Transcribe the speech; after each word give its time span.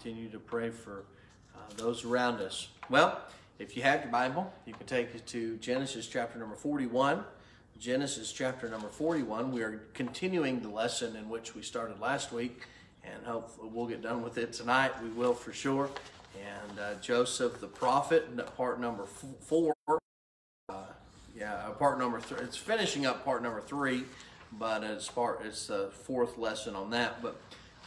continue 0.00 0.28
to 0.28 0.38
pray 0.38 0.70
for 0.70 1.02
uh, 1.56 1.58
those 1.76 2.04
around 2.04 2.40
us. 2.40 2.68
Well, 2.88 3.20
if 3.58 3.76
you 3.76 3.82
have 3.82 4.02
your 4.02 4.12
Bible, 4.12 4.52
you 4.64 4.72
can 4.72 4.86
take 4.86 5.12
it 5.12 5.26
to 5.28 5.56
Genesis 5.56 6.06
chapter 6.06 6.38
number 6.38 6.54
41. 6.54 7.24
Genesis 7.80 8.32
chapter 8.32 8.68
number 8.68 8.86
41. 8.86 9.50
We 9.50 9.62
are 9.62 9.82
continuing 9.94 10.60
the 10.60 10.68
lesson 10.68 11.16
in 11.16 11.28
which 11.28 11.56
we 11.56 11.62
started 11.62 11.98
last 12.00 12.32
week, 12.32 12.62
and 13.02 13.24
hopefully 13.24 13.70
we'll 13.72 13.86
get 13.86 14.00
done 14.00 14.22
with 14.22 14.38
it 14.38 14.52
tonight. 14.52 14.92
We 15.02 15.08
will 15.08 15.34
for 15.34 15.52
sure. 15.52 15.90
And 16.36 16.78
uh, 16.78 16.94
Joseph 17.00 17.60
the 17.60 17.66
prophet, 17.66 18.56
part 18.56 18.80
number 18.80 19.04
four. 19.04 19.74
Uh, 20.68 20.74
yeah, 21.36 21.54
uh, 21.54 21.70
part 21.70 21.98
number 21.98 22.20
three. 22.20 22.38
It's 22.38 22.56
finishing 22.56 23.04
up 23.04 23.24
part 23.24 23.42
number 23.42 23.60
three, 23.60 24.04
but 24.52 24.84
it's 24.84 25.08
part. 25.08 25.40
It's 25.44 25.66
the 25.66 25.90
fourth 25.90 26.38
lesson 26.38 26.76
on 26.76 26.90
that. 26.90 27.20
But 27.20 27.40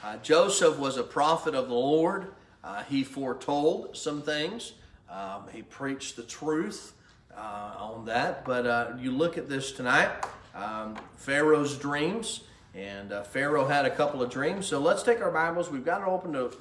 uh, 0.04 0.18
Joseph 0.18 0.78
was 0.78 0.98
a 0.98 1.04
prophet 1.04 1.56
of 1.56 1.68
the 1.68 1.76
Lord. 1.76 2.34
Uh, 2.64 2.84
he 2.84 3.04
foretold 3.04 3.96
some 3.96 4.22
things. 4.22 4.74
Um, 5.10 5.44
he 5.52 5.62
preached 5.62 6.16
the 6.16 6.24
truth 6.24 6.94
uh, 7.36 7.74
on 7.78 8.06
that. 8.06 8.46
But 8.46 8.66
uh, 8.66 8.94
you 9.00 9.12
look 9.12 9.38
at 9.38 9.50
this 9.50 9.72
tonight 9.72 10.10
um, 10.56 10.96
Pharaoh's 11.16 11.78
dreams. 11.78 12.42
And 12.74 13.12
uh, 13.12 13.24
Pharaoh 13.24 13.68
had 13.68 13.86
a 13.86 13.90
couple 13.90 14.22
of 14.22 14.30
dreams. 14.30 14.66
So 14.66 14.80
let's 14.80 15.04
take 15.04 15.22
our 15.22 15.32
Bibles. 15.32 15.70
We've 15.70 15.86
got 15.86 16.02
it 16.02 16.08
open 16.08 16.34
to 16.34 16.56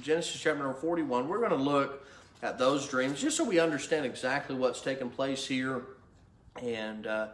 Genesis 0.00 0.40
chapter 0.40 0.62
number 0.62 0.78
41. 0.78 1.28
We're 1.28 1.38
going 1.38 1.50
to 1.50 1.56
look 1.56 2.06
at 2.42 2.58
those 2.58 2.88
dreams 2.88 3.20
just 3.20 3.36
so 3.36 3.44
we 3.44 3.60
understand 3.60 4.06
exactly 4.06 4.56
what's 4.56 4.80
taking 4.80 5.10
place 5.10 5.46
here. 5.46 5.82
And 6.62 7.06
uh, 7.06 7.28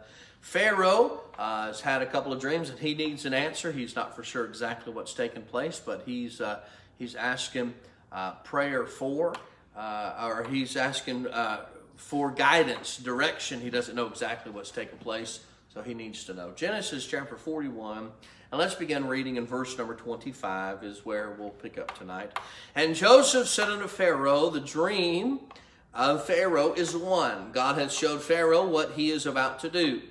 Pharaoh 0.47 1.19
uh, 1.37 1.65
has 1.65 1.81
had 1.81 2.01
a 2.01 2.05
couple 2.05 2.31
of 2.31 2.39
dreams 2.39 2.69
and 2.69 2.79
he 2.79 2.95
needs 2.95 3.25
an 3.25 3.33
answer. 3.33 3.69
He's 3.69 3.97
not 3.97 4.15
for 4.15 4.23
sure 4.23 4.45
exactly 4.45 4.93
what's 4.93 5.13
taking 5.13 5.41
place, 5.41 5.81
but 5.85 6.03
he's, 6.05 6.39
uh, 6.39 6.61
he's 6.97 7.15
asking 7.15 7.73
uh, 8.13 8.31
prayer 8.45 8.85
for, 8.85 9.35
uh, 9.75 10.29
or 10.31 10.45
he's 10.49 10.77
asking 10.77 11.27
uh, 11.27 11.65
for 11.97 12.31
guidance, 12.31 12.95
direction. 12.95 13.59
He 13.59 13.69
doesn't 13.69 13.93
know 13.93 14.07
exactly 14.07 14.53
what's 14.53 14.71
taking 14.71 14.97
place, 14.99 15.41
so 15.73 15.81
he 15.81 15.93
needs 15.93 16.23
to 16.23 16.33
know. 16.33 16.53
Genesis 16.55 17.05
chapter 17.05 17.35
41, 17.35 18.09
and 18.49 18.57
let's 18.57 18.75
begin 18.75 19.05
reading 19.05 19.35
in 19.35 19.45
verse 19.45 19.77
number 19.77 19.95
25 19.95 20.81
is 20.81 21.05
where 21.05 21.31
we'll 21.37 21.49
pick 21.49 21.77
up 21.77 21.97
tonight. 21.97 22.31
And 22.73 22.95
Joseph 22.95 23.49
said 23.49 23.67
unto 23.67 23.89
Pharaoh, 23.89 24.49
the 24.49 24.61
dream 24.61 25.41
of 25.93 26.23
Pharaoh 26.25 26.71
is 26.71 26.95
one. 26.95 27.51
God 27.51 27.77
has 27.77 27.93
showed 27.93 28.21
Pharaoh 28.21 28.65
what 28.65 28.93
he 28.93 29.11
is 29.11 29.25
about 29.25 29.59
to 29.59 29.69
do. 29.69 30.03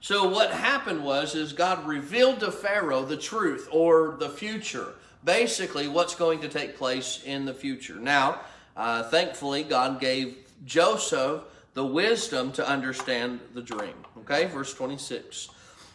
So 0.00 0.28
what 0.28 0.50
happened 0.50 1.04
was 1.04 1.34
is 1.34 1.52
God 1.52 1.86
revealed 1.86 2.40
to 2.40 2.52
Pharaoh 2.52 3.04
the 3.04 3.16
truth 3.16 3.68
or 3.70 4.16
the 4.18 4.28
future 4.28 4.94
basically 5.24 5.88
what's 5.88 6.14
going 6.14 6.40
to 6.40 6.48
take 6.48 6.76
place 6.76 7.22
in 7.24 7.44
the 7.44 7.54
future. 7.54 7.96
Now, 7.96 8.40
uh, 8.76 9.02
thankfully, 9.04 9.62
God 9.62 10.00
gave 10.00 10.36
Joseph 10.64 11.42
the 11.74 11.84
wisdom 11.84 12.52
to 12.52 12.66
understand 12.66 13.40
the 13.54 13.62
dream. 13.62 13.94
Okay, 14.18 14.46
verse 14.46 14.72
26. 14.74 15.50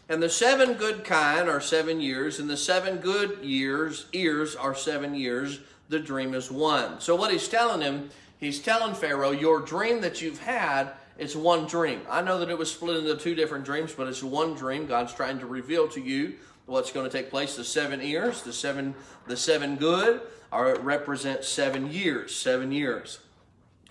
And 0.10 0.22
the 0.22 0.30
seven 0.30 0.74
good 0.74 1.04
kine 1.04 1.48
are 1.48 1.62
seven 1.62 2.02
years, 2.02 2.40
and 2.40 2.50
the 2.50 2.58
seven 2.58 2.98
good 2.98 3.40
years, 3.44 4.06
ears 4.14 4.56
are 4.56 4.76
seven 4.76 5.16
years. 5.16 5.60
The 5.90 6.00
dream 6.00 6.34
is 6.34 6.52
one. 6.52 7.00
So 7.00 7.16
what 7.16 7.32
he's 7.32 7.48
telling 7.48 7.82
him, 7.82 8.10
he's 8.38 8.60
telling 8.60 8.96
Pharaoh, 8.96 9.32
your 9.32 9.62
dream 9.62 10.02
that 10.02 10.22
you've 10.22 10.40
had, 10.40 10.92
it's 11.18 11.36
one 11.36 11.68
dream. 11.68 12.02
I 12.10 12.22
know 12.22 12.40
that 12.40 12.50
it 12.50 12.58
was 12.58 12.72
split 12.72 12.98
into 12.98 13.16
two 13.16 13.36
different 13.36 13.66
dreams, 13.66 13.94
but 13.94 14.08
it's 14.08 14.24
one 14.24 14.56
dream. 14.56 14.88
God's 14.88 15.14
trying 15.14 15.40
to 15.40 15.46
reveal 15.46 15.88
to 15.90 16.02
you 16.02 16.36
what's 16.66 16.92
going 16.92 17.10
to 17.10 17.16
take 17.16 17.30
place. 17.30 17.56
The 17.56 17.64
seven 17.64 18.02
ears, 18.02 18.42
the 18.42 18.54
seven, 18.54 18.96
the 19.28 19.38
seven 19.38 19.76
good, 19.76 20.22
are 20.52 20.72
it 20.72 20.82
represents 20.82 21.48
seven 21.48 21.92
years, 21.92 22.36
seven 22.36 22.72
years. 22.72 23.20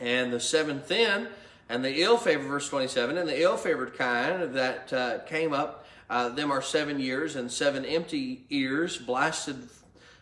And 0.01 0.33
the 0.33 0.41
seven 0.41 0.81
thin 0.81 1.29
and 1.69 1.85
the 1.85 2.03
ill-favored, 2.03 2.47
verse 2.47 2.69
27, 2.69 3.17
and 3.17 3.29
the 3.29 3.41
ill-favored 3.41 3.95
kind 3.95 4.55
that 4.55 4.93
uh, 4.93 5.19
came 5.21 5.53
up, 5.53 5.87
uh, 6.11 6.29
them 6.29 6.51
are 6.51 6.61
seven 6.61 7.01
years, 7.01 7.37
and 7.37 7.51
seven 7.51 7.85
empty 7.85 8.45
ears 8.51 8.99
blasted 8.99 9.69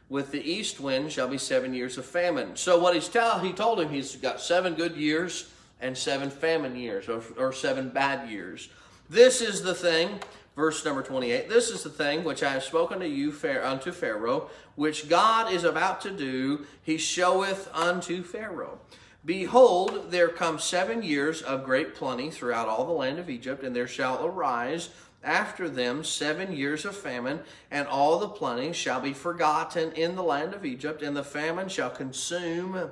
with 0.09 0.33
the 0.33 0.43
east 0.43 0.81
wind 0.81 1.11
shall 1.11 1.29
be 1.29 1.39
seven 1.39 1.73
years 1.73 1.97
of 1.97 2.05
famine. 2.05 2.57
So 2.57 2.79
what 2.79 2.95
he's 2.95 3.09
tell, 3.09 3.39
he 3.39 3.53
told 3.53 3.81
him 3.81 3.89
he's 3.89 4.17
got 4.17 4.41
seven 4.41 4.75
good 4.75 4.97
years 4.97 5.51
and 5.81 5.97
seven 5.97 6.31
famine 6.31 6.77
years, 6.77 7.09
or, 7.09 7.23
or 7.37 7.53
seven 7.53 7.89
bad 7.89 8.29
years. 8.29 8.69
This 9.09 9.41
is 9.41 9.63
the 9.63 9.75
thing 9.75 10.21
Verse 10.57 10.85
number 10.85 11.03
28, 11.03 11.49
This 11.49 11.71
is 11.71 11.83
the 11.85 11.91
thing 11.91 12.25
which 12.25 12.43
I 12.43 12.51
have 12.51 12.65
spoken 12.65 13.01
to 13.01 13.09
you 13.09 13.33
unto 13.63 13.93
Pharaoh, 13.93 14.51
which 14.75 15.09
God 15.09 15.53
is 15.53 15.65
about 15.65 16.01
to 16.03 16.11
do, 16.11 16.67
he 16.83 16.99
showeth 16.99 17.71
unto 17.73 18.23
Pharaoh. 18.23 18.79
Behold, 19.25 20.11
there 20.11 20.29
come 20.29 20.59
seven 20.59 21.03
years 21.03 21.41
of 21.41 21.65
great 21.65 21.95
plenty 21.95 22.31
throughout 22.31 22.69
all 22.69 22.85
the 22.85 22.93
land 22.93 23.19
of 23.19 23.31
Egypt, 23.31 23.63
and 23.63 23.77
there 23.77 23.87
shall 23.87 24.25
arise 24.25 24.91
after 25.23 25.69
them 25.69 26.03
seven 26.03 26.53
years 26.53 26.85
of 26.85 26.97
famine, 26.97 27.41
and 27.71 27.87
all 27.87 28.19
the 28.19 28.29
plenty 28.29 28.73
shall 28.73 29.01
be 29.01 29.13
forgotten 29.13 29.93
in 29.93 30.17
the 30.17 30.23
land 30.23 30.53
of 30.53 30.65
Egypt, 30.65 31.03
and 31.03 31.17
the 31.17 31.23
famine 31.23 31.69
shall 31.69 31.91
consume 31.91 32.91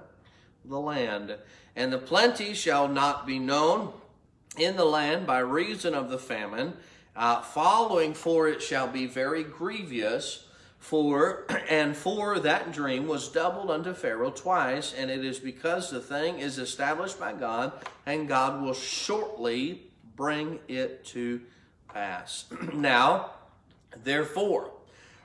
the 0.64 0.80
land. 0.80 1.36
And 1.78 1.92
the 1.92 1.98
plenty 1.98 2.54
shall 2.54 2.88
not 2.88 3.24
be 3.24 3.38
known 3.38 3.92
in 4.56 4.74
the 4.74 4.84
land 4.84 5.28
by 5.28 5.38
reason 5.38 5.94
of 5.94 6.10
the 6.10 6.18
famine, 6.18 6.72
uh, 7.14 7.40
following 7.40 8.14
for 8.14 8.48
it 8.48 8.60
shall 8.60 8.88
be 8.88 9.06
very 9.06 9.44
grievous, 9.44 10.44
for 10.80 11.46
and 11.70 11.96
for 11.96 12.40
that 12.40 12.72
dream 12.72 13.06
was 13.06 13.28
doubled 13.28 13.70
unto 13.70 13.94
Pharaoh 13.94 14.32
twice, 14.32 14.92
and 14.92 15.08
it 15.08 15.24
is 15.24 15.38
because 15.38 15.88
the 15.88 16.00
thing 16.00 16.40
is 16.40 16.58
established 16.58 17.20
by 17.20 17.32
God, 17.32 17.70
and 18.04 18.26
God 18.26 18.60
will 18.60 18.74
shortly 18.74 19.82
bring 20.16 20.58
it 20.66 21.04
to 21.06 21.40
pass. 21.94 22.46
now, 22.74 23.30
therefore, 24.02 24.72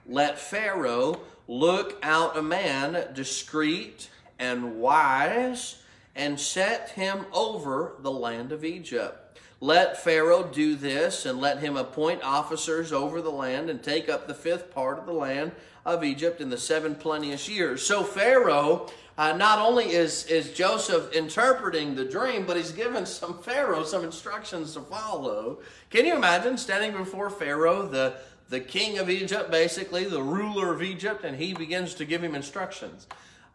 let 0.05 0.37
Pharaoh 0.37 1.19
look 1.47 1.97
out 2.03 2.37
a 2.37 2.43
man 2.43 3.11
discreet 3.15 4.11
and 4.37 4.79
wise, 4.79 5.79
and 6.15 6.39
set 6.39 6.89
him 6.91 7.25
over 7.33 7.95
the 7.99 8.11
land 8.11 8.51
of 8.51 8.63
Egypt 8.63 9.23
let 9.63 10.03
Pharaoh 10.03 10.43
do 10.43 10.75
this, 10.75 11.25
and 11.25 11.39
let 11.39 11.59
him 11.59 11.77
appoint 11.77 12.21
officers 12.21 12.91
over 12.91 13.21
the 13.21 13.31
land, 13.31 13.69
and 13.69 13.81
take 13.81 14.09
up 14.09 14.27
the 14.27 14.33
fifth 14.33 14.73
part 14.73 14.99
of 14.99 15.05
the 15.05 15.13
land 15.13 15.53
of 15.85 16.03
Egypt 16.03 16.41
in 16.41 16.49
the 16.49 16.57
seven 16.57 16.95
plenteous 16.95 17.47
years. 17.47 17.81
So 17.81 18.03
Pharaoh, 18.03 18.89
uh, 19.17 19.31
not 19.37 19.59
only 19.59 19.91
is, 19.91 20.25
is 20.25 20.51
Joseph 20.51 21.13
interpreting 21.13 21.95
the 21.95 22.03
dream, 22.03 22.45
but 22.45 22.57
he's 22.57 22.73
given 22.73 23.05
some 23.05 23.41
Pharaoh 23.41 23.85
some 23.85 24.03
instructions 24.03 24.73
to 24.73 24.81
follow. 24.81 25.59
Can 25.89 26.05
you 26.05 26.13
imagine 26.13 26.57
standing 26.57 26.91
before 26.91 27.29
Pharaoh, 27.29 27.87
the, 27.87 28.15
the 28.49 28.59
king 28.59 28.97
of 28.97 29.09
Egypt, 29.09 29.49
basically, 29.49 30.03
the 30.03 30.21
ruler 30.21 30.73
of 30.73 30.83
Egypt, 30.83 31.23
and 31.23 31.37
he 31.37 31.53
begins 31.53 31.93
to 31.93 32.03
give 32.03 32.21
him 32.21 32.35
instructions? 32.35 33.07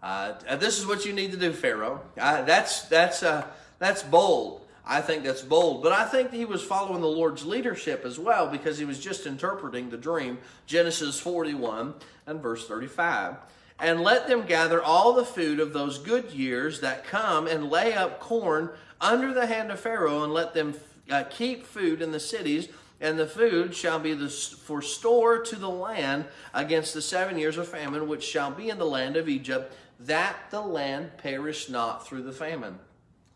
Uh, 0.03 0.35
this 0.57 0.79
is 0.79 0.87
what 0.87 1.05
you 1.05 1.13
need 1.13 1.33
to 1.33 1.37
do, 1.37 1.53
Pharaoh. 1.53 2.01
Uh, 2.19 2.43
that's, 2.43 2.83
that's, 2.83 3.23
uh, 3.23 3.47
that's 3.79 4.03
bold. 4.03 4.65
I 4.87 5.01
think 5.01 5.25
that's 5.25 5.43
bold. 5.43 5.83
But 5.83 5.93
I 5.93 6.05
think 6.05 6.33
he 6.33 6.45
was 6.45 6.63
following 6.63 7.01
the 7.01 7.09
Lord's 7.09 7.45
leadership 7.45 8.05
as 8.05 8.19
well 8.19 8.49
because 8.49 8.79
he 8.79 8.85
was 8.85 8.99
just 8.99 9.27
interpreting 9.27 9.91
the 9.91 9.99
dream, 9.99 10.39
Genesis 10.67 11.21
41 11.21 11.95
and 12.27 12.41
verse 12.41 12.67
35. 12.67 13.37
And 13.81 14.01
let 14.01 14.27
them 14.27 14.47
gather 14.47 14.83
all 14.83 15.13
the 15.13 15.25
food 15.25 15.61
of 15.61 15.73
those 15.73 15.99
good 15.99 16.33
years 16.33 16.81
that 16.81 17.05
come 17.05 17.47
and 17.47 17.71
lay 17.71 17.93
up 17.93 18.19
corn 18.19 18.71
under 19.01 19.33
the 19.35 19.47
hand 19.47 19.71
of 19.71 19.79
Pharaoh 19.79 20.25
and 20.25 20.33
let 20.33 20.55
them 20.55 20.75
uh, 21.11 21.25
keep 21.29 21.67
food 21.67 22.03
in 22.03 22.11
the 22.11 22.21
cities 22.21 22.69
and 23.01 23.19
the 23.19 23.27
food 23.27 23.75
shall 23.75 23.99
be 23.99 24.13
the, 24.13 24.29
for 24.29 24.83
store 24.83 25.39
to 25.39 25.57
the 25.57 25.69
land 25.69 26.25
against 26.53 26.95
the 26.95 27.03
seven 27.03 27.39
years 27.39 27.57
of 27.57 27.69
famine 27.69 28.09
which 28.09 28.25
shall 28.25 28.51
be 28.51 28.71
in 28.71 28.79
the 28.79 28.85
land 28.85 29.17
of 29.17 29.29
Egypt, 29.29 29.73
that 30.01 30.37
the 30.51 30.61
land 30.61 31.17
perish 31.19 31.69
not 31.69 32.07
through 32.07 32.23
the 32.23 32.33
famine. 32.33 32.79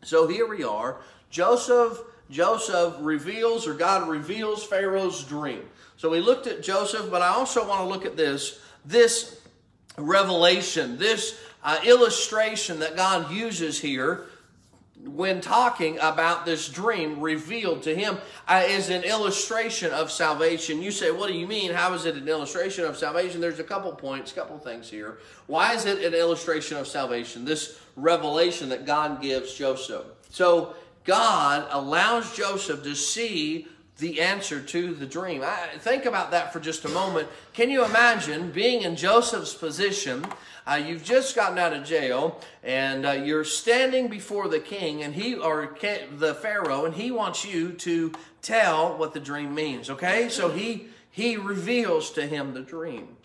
So 0.02 0.28
here 0.28 0.48
we 0.48 0.64
are. 0.64 1.00
Joseph, 1.30 2.00
Joseph 2.30 2.94
reveals, 3.00 3.66
or 3.66 3.74
God 3.74 4.08
reveals 4.08 4.64
Pharaoh's 4.64 5.24
dream. 5.24 5.62
So 5.96 6.10
we 6.10 6.20
looked 6.20 6.46
at 6.46 6.62
Joseph, 6.62 7.10
but 7.10 7.22
I 7.22 7.28
also 7.28 7.66
want 7.66 7.80
to 7.80 7.86
look 7.86 8.04
at 8.04 8.16
this, 8.16 8.60
this 8.84 9.40
revelation, 9.96 10.98
this 10.98 11.40
uh, 11.62 11.78
illustration 11.84 12.80
that 12.80 12.96
God 12.96 13.30
uses 13.30 13.80
here 13.80 14.26
when 15.04 15.40
talking 15.40 15.98
about 15.98 16.46
this 16.46 16.68
dream 16.68 17.20
revealed 17.20 17.82
to 17.82 17.94
him 17.94 18.18
uh, 18.46 18.62
is 18.66 18.88
an 18.88 19.02
illustration 19.02 19.92
of 19.92 20.10
salvation. 20.12 20.80
You 20.80 20.92
say, 20.92 21.10
what 21.10 21.28
do 21.28 21.34
you 21.34 21.46
mean? 21.46 21.72
How 21.72 21.92
is 21.94 22.06
it 22.06 22.14
an 22.14 22.28
illustration 22.28 22.84
of 22.84 22.96
salvation? 22.96 23.40
There's 23.40 23.58
a 23.58 23.64
couple 23.64 23.92
points, 23.92 24.32
couple 24.32 24.58
things 24.58 24.88
here. 24.88 25.18
Why 25.46 25.74
is 25.74 25.86
it 25.86 26.04
an 26.04 26.14
illustration 26.14 26.76
of 26.76 26.86
salvation? 26.86 27.44
This 27.44 27.80
revelation 27.96 28.68
that 28.68 28.86
God 28.86 29.20
gives 29.20 29.54
Joseph. 29.54 30.04
So 30.30 30.74
God 31.04 31.66
allows 31.70 32.36
Joseph 32.36 32.82
to 32.84 32.94
see 32.94 33.66
the 33.98 34.20
answer 34.20 34.60
to 34.60 34.94
the 34.94 35.06
dream. 35.06 35.42
I, 35.44 35.68
think 35.78 36.06
about 36.06 36.30
that 36.30 36.52
for 36.52 36.60
just 36.60 36.84
a 36.84 36.88
moment. 36.88 37.28
Can 37.52 37.70
you 37.70 37.84
imagine 37.84 38.50
being 38.50 38.82
in 38.82 38.96
Joseph's 38.96 39.54
position? 39.54 40.26
Uh, 40.66 40.82
you've 40.84 41.04
just 41.04 41.36
gotten 41.36 41.58
out 41.58 41.72
of 41.72 41.84
jail, 41.84 42.40
and 42.62 43.04
uh, 43.06 43.12
you're 43.12 43.44
standing 43.44 44.08
before 44.08 44.48
the 44.48 44.60
king, 44.60 45.02
and 45.02 45.14
he 45.14 45.34
or 45.34 45.76
the 46.16 46.34
pharaoh, 46.34 46.84
and 46.84 46.94
he 46.94 47.10
wants 47.10 47.44
you 47.44 47.72
to 47.72 48.12
tell 48.40 48.96
what 48.96 49.12
the 49.12 49.20
dream 49.20 49.54
means. 49.54 49.90
Okay, 49.90 50.28
so 50.28 50.50
he 50.50 50.86
he 51.10 51.36
reveals 51.36 52.10
to 52.12 52.26
him 52.26 52.54
the 52.54 52.62
dream. 52.62 53.16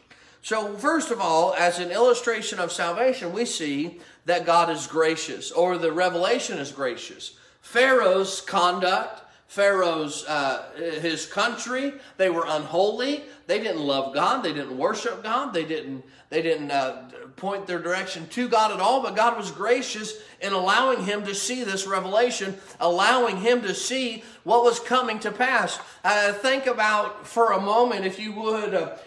So 0.42 0.76
first 0.76 1.10
of 1.12 1.22
all, 1.22 1.54
as 1.54 1.80
an 1.80 1.92
illustration 1.92 2.60
of 2.60 2.72
salvation, 2.72 3.34
we 3.34 3.46
see 3.46 4.00
that 4.26 4.46
God 4.46 4.70
is 4.70 4.88
gracious, 4.88 5.52
or 5.52 5.78
the 5.78 5.92
revelation 5.92 6.58
is 6.58 6.72
gracious. 6.72 7.38
Pharaoh's 7.62 8.42
conduct 8.42 9.24
Pharaoh's, 9.48 10.26
uh, 10.26 10.70
his 10.76 11.26
country, 11.26 11.94
they 12.18 12.30
were 12.30 12.46
unholy. 12.48 13.24
They 13.48 13.60
didn't 13.60 13.82
love 13.82 14.14
God. 14.14 14.44
They 14.44 14.52
didn't 14.52 14.78
worship 14.78 15.24
God. 15.24 15.54
They 15.54 15.64
didn't, 15.64 16.04
they 16.30 16.42
didn't 16.42 16.70
uh, 16.70 17.04
point 17.38 17.66
their 17.66 17.80
direction 17.80 18.28
to 18.28 18.50
God 18.50 18.72
at 18.72 18.82
all. 18.82 19.02
But 19.02 19.16
God 19.16 19.38
was 19.38 19.50
gracious 19.52 20.14
in 20.42 20.52
allowing 20.52 21.06
him 21.06 21.24
to 21.24 21.34
see 21.34 21.64
this 21.64 21.88
revelation, 21.88 22.58
allowing 22.82 23.38
him 23.38 23.62
to 23.62 23.74
see 23.74 24.24
what 24.44 24.66
was 24.66 24.82
coming 24.82 25.18
to 25.20 25.32
pass. 25.32 25.80
Uh, 26.04 26.34
think 26.34 26.68
about 26.68 27.26
for 27.26 27.54
a 27.54 27.62
moment, 27.62 28.06
if 28.06 28.20
you 28.20 28.34
would, 28.34 28.74
uh, 28.74 28.98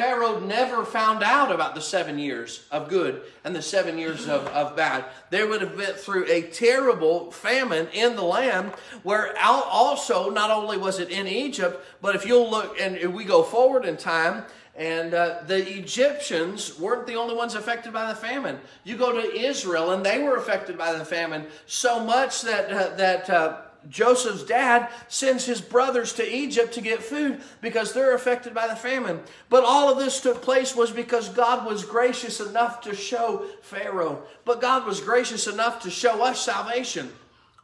Pharaoh 0.00 0.40
never 0.40 0.82
found 0.82 1.22
out 1.22 1.52
about 1.52 1.74
the 1.74 1.80
seven 1.82 2.18
years 2.18 2.64
of 2.70 2.88
good 2.88 3.20
and 3.44 3.54
the 3.54 3.60
seven 3.60 3.98
years 3.98 4.28
of, 4.28 4.46
of 4.46 4.74
bad. 4.74 5.04
They 5.28 5.44
would 5.44 5.60
have 5.60 5.76
been 5.76 5.92
through 5.92 6.24
a 6.24 6.40
terrible 6.40 7.30
famine 7.30 7.86
in 7.92 8.16
the 8.16 8.22
land 8.22 8.72
where 9.02 9.34
also, 9.38 10.30
not 10.30 10.50
only 10.50 10.78
was 10.78 11.00
it 11.00 11.10
in 11.10 11.28
Egypt, 11.28 11.84
but 12.00 12.16
if 12.16 12.24
you'll 12.24 12.50
look, 12.50 12.80
and 12.80 13.12
we 13.12 13.26
go 13.26 13.42
forward 13.42 13.84
in 13.84 13.98
time, 13.98 14.44
and 14.74 15.12
uh, 15.12 15.42
the 15.46 15.78
Egyptians 15.78 16.78
weren't 16.78 17.06
the 17.06 17.16
only 17.16 17.34
ones 17.34 17.54
affected 17.54 17.92
by 17.92 18.08
the 18.08 18.16
famine. 18.16 18.58
You 18.84 18.96
go 18.96 19.12
to 19.12 19.38
Israel, 19.38 19.90
and 19.90 20.02
they 20.02 20.22
were 20.22 20.36
affected 20.36 20.78
by 20.78 20.94
the 20.94 21.04
famine 21.04 21.44
so 21.66 22.02
much 22.02 22.40
that, 22.40 22.72
uh, 22.72 22.96
that 22.96 23.28
uh, 23.28 23.60
Joseph's 23.88 24.44
dad 24.44 24.88
sends 25.08 25.46
his 25.46 25.60
brothers 25.60 26.12
to 26.14 26.34
Egypt 26.36 26.74
to 26.74 26.80
get 26.80 27.02
food 27.02 27.40
because 27.60 27.92
they're 27.92 28.14
affected 28.14 28.54
by 28.54 28.66
the 28.66 28.76
famine. 28.76 29.20
But 29.48 29.64
all 29.64 29.90
of 29.90 29.98
this 29.98 30.20
took 30.20 30.42
place 30.42 30.76
was 30.76 30.90
because 30.90 31.28
God 31.28 31.66
was 31.66 31.84
gracious 31.84 32.40
enough 32.40 32.80
to 32.82 32.94
show 32.94 33.46
Pharaoh. 33.62 34.22
But 34.44 34.60
God 34.60 34.86
was 34.86 35.00
gracious 35.00 35.46
enough 35.46 35.82
to 35.82 35.90
show 35.90 36.22
us 36.22 36.44
salvation. 36.44 37.10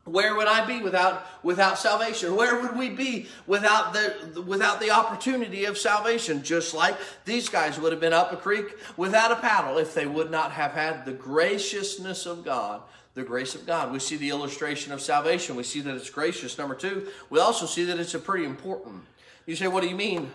Where 0.04 0.36
would 0.36 0.46
I 0.46 0.64
be 0.64 0.82
without, 0.82 1.26
without 1.42 1.80
salvation? 1.80 2.36
Where 2.36 2.60
would 2.62 2.76
we 2.76 2.90
be 2.90 3.26
without 3.48 3.92
the, 3.92 4.40
without 4.40 4.78
the 4.80 4.92
opportunity 4.92 5.64
of 5.64 5.76
salvation? 5.76 6.44
Just 6.44 6.74
like 6.74 6.96
these 7.24 7.48
guys 7.48 7.80
would 7.80 7.90
have 7.90 8.00
been 8.00 8.12
up 8.12 8.32
a 8.32 8.36
creek 8.36 8.66
without 8.96 9.32
a 9.32 9.36
paddle 9.36 9.78
if 9.78 9.94
they 9.94 10.06
would 10.06 10.30
not 10.30 10.52
have 10.52 10.70
had 10.72 11.04
the 11.04 11.12
graciousness 11.12 12.24
of 12.24 12.44
God 12.44 12.82
the 13.16 13.22
grace 13.22 13.54
of 13.54 13.66
God. 13.66 13.90
We 13.92 13.98
see 13.98 14.16
the 14.16 14.28
illustration 14.28 14.92
of 14.92 15.00
salvation. 15.00 15.56
We 15.56 15.62
see 15.62 15.80
that 15.80 15.96
it's 15.96 16.10
gracious. 16.10 16.58
Number 16.58 16.74
two, 16.74 17.08
we 17.30 17.40
also 17.40 17.64
see 17.64 17.84
that 17.84 17.98
it's 17.98 18.14
a 18.14 18.18
pretty 18.18 18.44
important. 18.44 19.02
You 19.46 19.56
say, 19.56 19.68
what 19.68 19.82
do 19.82 19.88
you 19.88 19.96
mean? 19.96 20.30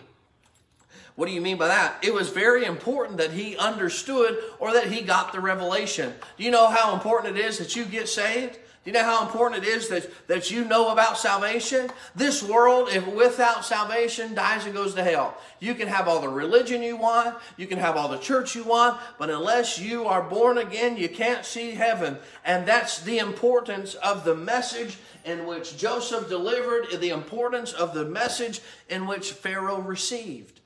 What 1.14 1.26
do 1.26 1.32
you 1.32 1.40
mean 1.40 1.58
by 1.58 1.68
that? 1.68 2.02
It 2.02 2.12
was 2.12 2.30
very 2.30 2.64
important 2.64 3.18
that 3.18 3.30
he 3.30 3.56
understood 3.56 4.36
or 4.58 4.72
that 4.72 4.88
he 4.88 5.02
got 5.02 5.32
the 5.32 5.40
revelation. 5.40 6.12
Do 6.36 6.42
you 6.42 6.50
know 6.50 6.66
how 6.66 6.92
important 6.92 7.38
it 7.38 7.44
is 7.44 7.58
that 7.58 7.76
you 7.76 7.84
get 7.84 8.08
saved? 8.08 8.58
Do 8.84 8.90
you 8.90 8.94
know 8.94 9.04
how 9.04 9.24
important 9.24 9.62
it 9.62 9.68
is 9.68 9.88
that, 9.90 10.10
that 10.26 10.50
you 10.50 10.64
know 10.64 10.90
about 10.90 11.16
salvation? 11.16 11.88
This 12.16 12.42
world, 12.42 12.88
if 12.88 13.06
without 13.06 13.64
salvation, 13.64 14.34
dies 14.34 14.64
and 14.64 14.74
goes 14.74 14.94
to 14.94 15.04
hell. 15.04 15.36
You 15.60 15.76
can 15.76 15.86
have 15.86 16.08
all 16.08 16.20
the 16.20 16.28
religion 16.28 16.82
you 16.82 16.96
want, 16.96 17.36
you 17.56 17.68
can 17.68 17.78
have 17.78 17.96
all 17.96 18.08
the 18.08 18.18
church 18.18 18.56
you 18.56 18.64
want, 18.64 19.00
but 19.20 19.30
unless 19.30 19.78
you 19.78 20.06
are 20.06 20.22
born 20.22 20.58
again, 20.58 20.96
you 20.96 21.08
can't 21.08 21.44
see 21.44 21.70
heaven. 21.72 22.18
And 22.44 22.66
that's 22.66 23.00
the 23.00 23.18
importance 23.18 23.94
of 23.94 24.24
the 24.24 24.34
message 24.34 24.98
in 25.24 25.46
which 25.46 25.76
Joseph 25.76 26.28
delivered, 26.28 27.00
the 27.00 27.10
importance 27.10 27.72
of 27.72 27.94
the 27.94 28.04
message 28.04 28.60
in 28.88 29.06
which 29.06 29.30
Pharaoh 29.30 29.80
received. 29.80 30.58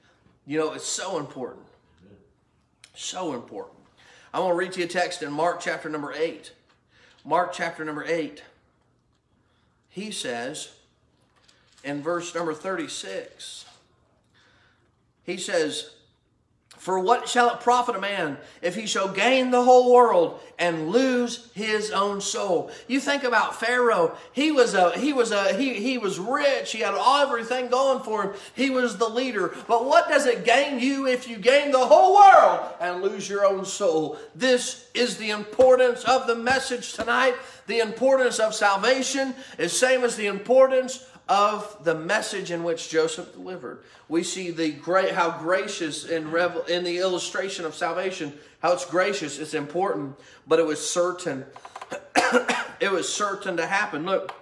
You 0.47 0.59
know, 0.59 0.73
it's 0.73 0.87
so 0.87 1.19
important. 1.19 1.67
So 2.95 3.35
important. 3.35 3.77
I 4.33 4.41
want 4.41 4.53
to 4.53 4.57
read 4.57 4.73
to 4.73 4.81
you 4.81 4.87
a 4.87 4.89
text 4.89 5.23
in 5.23 5.31
Mark 5.35 5.61
chapter 5.61 5.91
number 5.91 6.15
8. 6.15 6.53
Mark 7.27 7.53
chapter 7.53 7.85
number 7.85 8.05
8, 8.05 8.45
he 9.89 10.13
says 10.13 10.77
in 11.83 12.01
verse 12.01 12.33
number 12.33 12.55
36, 12.55 13.65
he 15.25 15.37
says, 15.37 15.96
for 16.87 17.01
what 17.01 17.29
shall 17.29 17.53
it 17.53 17.59
profit 17.59 17.97
a 17.97 18.01
man 18.01 18.37
if 18.63 18.77
he 18.77 18.87
shall 18.87 19.09
gain 19.09 19.51
the 19.51 19.65
whole 19.65 19.93
world 19.93 20.39
and 20.57 20.91
lose 20.91 21.51
his 21.53 21.91
own 21.91 22.21
soul? 22.21 22.71
You 22.87 23.01
think 23.01 23.25
about 23.25 23.59
Pharaoh. 23.59 24.17
He 24.33 24.53
was 24.53 24.73
a 24.73 24.97
he 24.97 25.13
was 25.13 25.33
a 25.33 25.53
he 25.55 25.75
he 25.75 25.99
was 25.99 26.21
rich. 26.21 26.71
He 26.71 26.79
had 26.79 26.95
all 26.95 27.25
everything 27.25 27.67
going 27.71 28.05
for 28.05 28.23
him. 28.23 28.35
He 28.55 28.71
was 28.71 28.99
the 28.99 29.09
leader. 29.09 29.53
But 29.67 29.85
what 29.85 30.09
does 30.09 30.27
it 30.27 30.45
gain 30.45 30.79
you 30.79 31.09
if 31.09 31.27
you 31.27 31.39
gain 31.39 31.73
the 31.73 31.85
whole 31.85 32.15
world 32.15 32.73
and 32.79 33.03
lose 33.03 33.29
your 33.29 33.45
own 33.45 33.65
soul? 33.65 34.17
This 34.37 34.89
is 34.95 35.17
the 35.17 35.31
importance 35.31 36.05
of 36.05 36.29
the 36.29 36.37
message 36.37 36.93
tonight. 36.93 37.35
The 37.67 37.81
importance 37.81 38.39
of 38.39 38.55
salvation 38.55 39.35
is 39.59 39.77
same 39.77 40.05
as 40.05 40.15
the 40.15 40.29
importance 40.29 41.05
of 41.29 41.77
the 41.83 41.95
message 41.95 42.51
in 42.51 42.63
which 42.63 42.89
Joseph 42.89 43.33
delivered. 43.33 43.83
We 44.09 44.23
see 44.23 44.51
the 44.51 44.71
great 44.71 45.13
how 45.13 45.39
gracious 45.39 46.05
in 46.05 46.31
revel, 46.31 46.63
in 46.63 46.85
the 46.85 46.99
illustration 46.99 47.65
of 47.65 47.75
salvation, 47.75 48.33
how 48.61 48.73
it's 48.73 48.85
gracious, 48.85 49.39
it's 49.39 49.55
important, 49.55 50.17
but 50.47 50.59
it 50.59 50.67
was 50.67 50.89
certain. 50.89 51.45
it 52.81 52.93
was 52.93 53.13
certain 53.13 53.57
to 53.57 53.67
happen. 53.67 54.07
Look, 54.07 54.33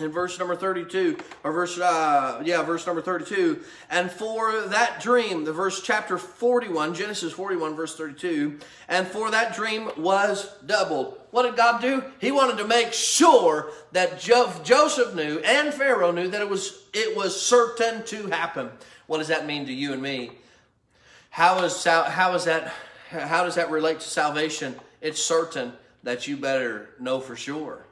in 0.00 0.10
verse 0.10 0.38
number 0.38 0.54
32 0.54 1.16
or 1.44 1.52
verse 1.52 1.78
uh, 1.78 2.42
yeah 2.44 2.62
verse 2.62 2.86
number 2.86 3.02
32 3.02 3.60
and 3.90 4.10
for 4.10 4.62
that 4.68 5.00
dream 5.00 5.44
the 5.44 5.52
verse 5.52 5.82
chapter 5.82 6.18
41 6.18 6.94
genesis 6.94 7.32
41 7.32 7.74
verse 7.74 7.96
32 7.96 8.58
and 8.88 9.06
for 9.06 9.30
that 9.30 9.54
dream 9.54 9.90
was 9.96 10.54
doubled. 10.66 11.20
What 11.30 11.42
did 11.42 11.56
god 11.56 11.80
do? 11.80 12.04
He 12.20 12.30
wanted 12.30 12.58
to 12.58 12.66
make 12.66 12.92
sure 12.92 13.70
that 13.92 14.20
jo- 14.20 14.52
joseph 14.62 15.14
knew 15.14 15.38
and 15.40 15.72
pharaoh 15.74 16.12
knew 16.12 16.28
that 16.28 16.40
it 16.40 16.48
was 16.48 16.82
it 16.92 17.16
was 17.16 17.40
certain 17.40 18.04
to 18.04 18.28
happen. 18.28 18.70
What 19.06 19.18
does 19.18 19.28
that 19.28 19.46
mean 19.46 19.66
to 19.66 19.72
you 19.72 19.92
and 19.92 20.02
me? 20.02 20.32
How 21.30 21.62
is 21.64 21.84
how 21.84 22.34
is 22.34 22.44
that 22.44 22.72
how 23.10 23.44
does 23.44 23.56
that 23.56 23.70
relate 23.70 24.00
to 24.00 24.08
salvation? 24.08 24.76
It's 25.00 25.22
certain 25.22 25.72
that 26.02 26.26
you 26.26 26.36
better 26.36 26.90
know 26.98 27.20
for 27.20 27.36
sure 27.36 27.87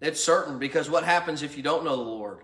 it's 0.00 0.22
certain 0.22 0.58
because 0.58 0.90
what 0.90 1.04
happens 1.04 1.42
if 1.42 1.56
you 1.56 1.62
don't 1.62 1.84
know 1.84 1.96
the 1.96 2.02
Lord? 2.02 2.38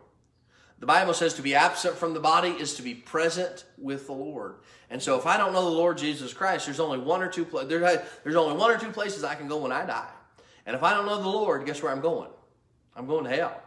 The 0.79 0.87
Bible 0.87 1.13
says 1.13 1.35
to 1.35 1.43
be 1.43 1.55
absent 1.55 1.97
from 1.97 2.15
the 2.15 2.21
body 2.21 2.49
is 2.49 2.75
to 2.77 2.83
be 2.83 2.95
present 2.95 3.65
with 3.77 4.07
the 4.07 4.15
Lord. 4.15 4.57
And 4.89 5.03
so 5.03 5.19
if 5.19 5.27
I 5.27 5.37
don't 5.37 5.53
know 5.53 5.65
the 5.65 5.77
Lord 5.77 5.99
Jesus 5.99 6.33
Christ, 6.33 6.67
there's 6.67 6.81
only 6.81 6.99
one 6.99 7.23
or 7.23 7.29
two 7.29 7.45
there's 7.45 8.37
only 8.37 8.57
one 8.57 8.71
or 8.71 8.79
two 8.79 8.91
places 8.91 9.23
I 9.23 9.35
can 9.35 9.47
go 9.47 9.59
when 9.59 9.73
I 9.73 9.85
die. 9.85 10.09
And 10.65 10.75
if 10.75 10.83
I 10.83 10.95
don't 10.95 11.07
know 11.07 11.21
the 11.21 11.29
Lord, 11.29 11.67
guess 11.67 11.83
where 11.83 11.93
I'm 11.93 12.01
going? 12.01 12.31
I'm 12.97 13.07
going 13.07 13.25
to 13.25 13.31
hell. 13.31 13.61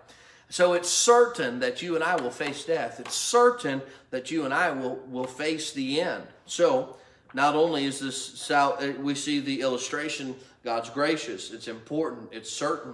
So 0.50 0.74
it's 0.74 0.90
certain 0.90 1.60
that 1.60 1.82
you 1.82 1.96
and 1.96 2.04
I 2.04 2.16
will 2.16 2.30
face 2.30 2.66
death. 2.66 3.00
It's 3.00 3.16
certain 3.16 3.82
that 4.10 4.32
you 4.32 4.46
and 4.46 4.54
I 4.54 4.72
will, 4.72 4.98
will 5.10 5.25
face 5.25 5.72
the 5.72 6.02
end. 6.02 6.24
So 6.46 6.98
not 7.34 7.56
only 7.56 7.86
is 7.86 8.00
this, 8.00 8.52
we 9.00 9.16
see 9.16 9.40
the 9.40 9.62
illustration, 9.62 10.36
God's 10.63 10.90
gracious, 10.90 11.52
it's 11.52 11.68
important, 11.68 12.30
it's 12.32 12.52
certain. 12.52 12.94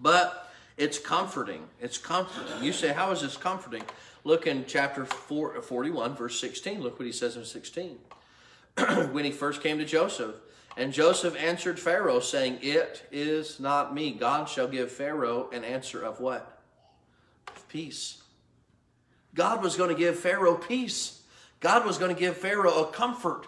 But 0.00 0.52
it's 0.76 0.98
comforting. 0.98 1.64
It's 1.80 1.98
comforting. 1.98 2.62
You 2.62 2.72
say, 2.72 2.92
how 2.92 3.10
is 3.12 3.20
this 3.20 3.36
comforting? 3.36 3.82
Look 4.24 4.46
in 4.46 4.64
chapter 4.66 5.04
4, 5.04 5.62
41, 5.62 6.16
verse 6.16 6.40
16. 6.40 6.82
Look 6.82 6.98
what 6.98 7.06
he 7.06 7.12
says 7.12 7.36
in 7.36 7.44
16. 7.44 7.98
when 9.12 9.24
he 9.24 9.30
first 9.30 9.62
came 9.62 9.78
to 9.78 9.84
Joseph. 9.84 10.34
And 10.76 10.92
Joseph 10.92 11.36
answered 11.36 11.78
Pharaoh, 11.78 12.18
saying, 12.18 12.58
It 12.60 13.06
is 13.12 13.60
not 13.60 13.94
me. 13.94 14.12
God 14.12 14.48
shall 14.48 14.66
give 14.66 14.90
Pharaoh 14.90 15.48
an 15.52 15.62
answer 15.62 16.02
of 16.02 16.20
what? 16.20 16.60
Of 17.54 17.68
peace. 17.68 18.22
God 19.34 19.62
was 19.62 19.76
going 19.76 19.90
to 19.90 19.96
give 19.96 20.18
Pharaoh 20.18 20.56
peace. 20.56 21.22
God 21.60 21.86
was 21.86 21.98
going 21.98 22.14
to 22.14 22.18
give 22.18 22.36
Pharaoh 22.36 22.84
a 22.84 22.86
comfort. 22.92 23.46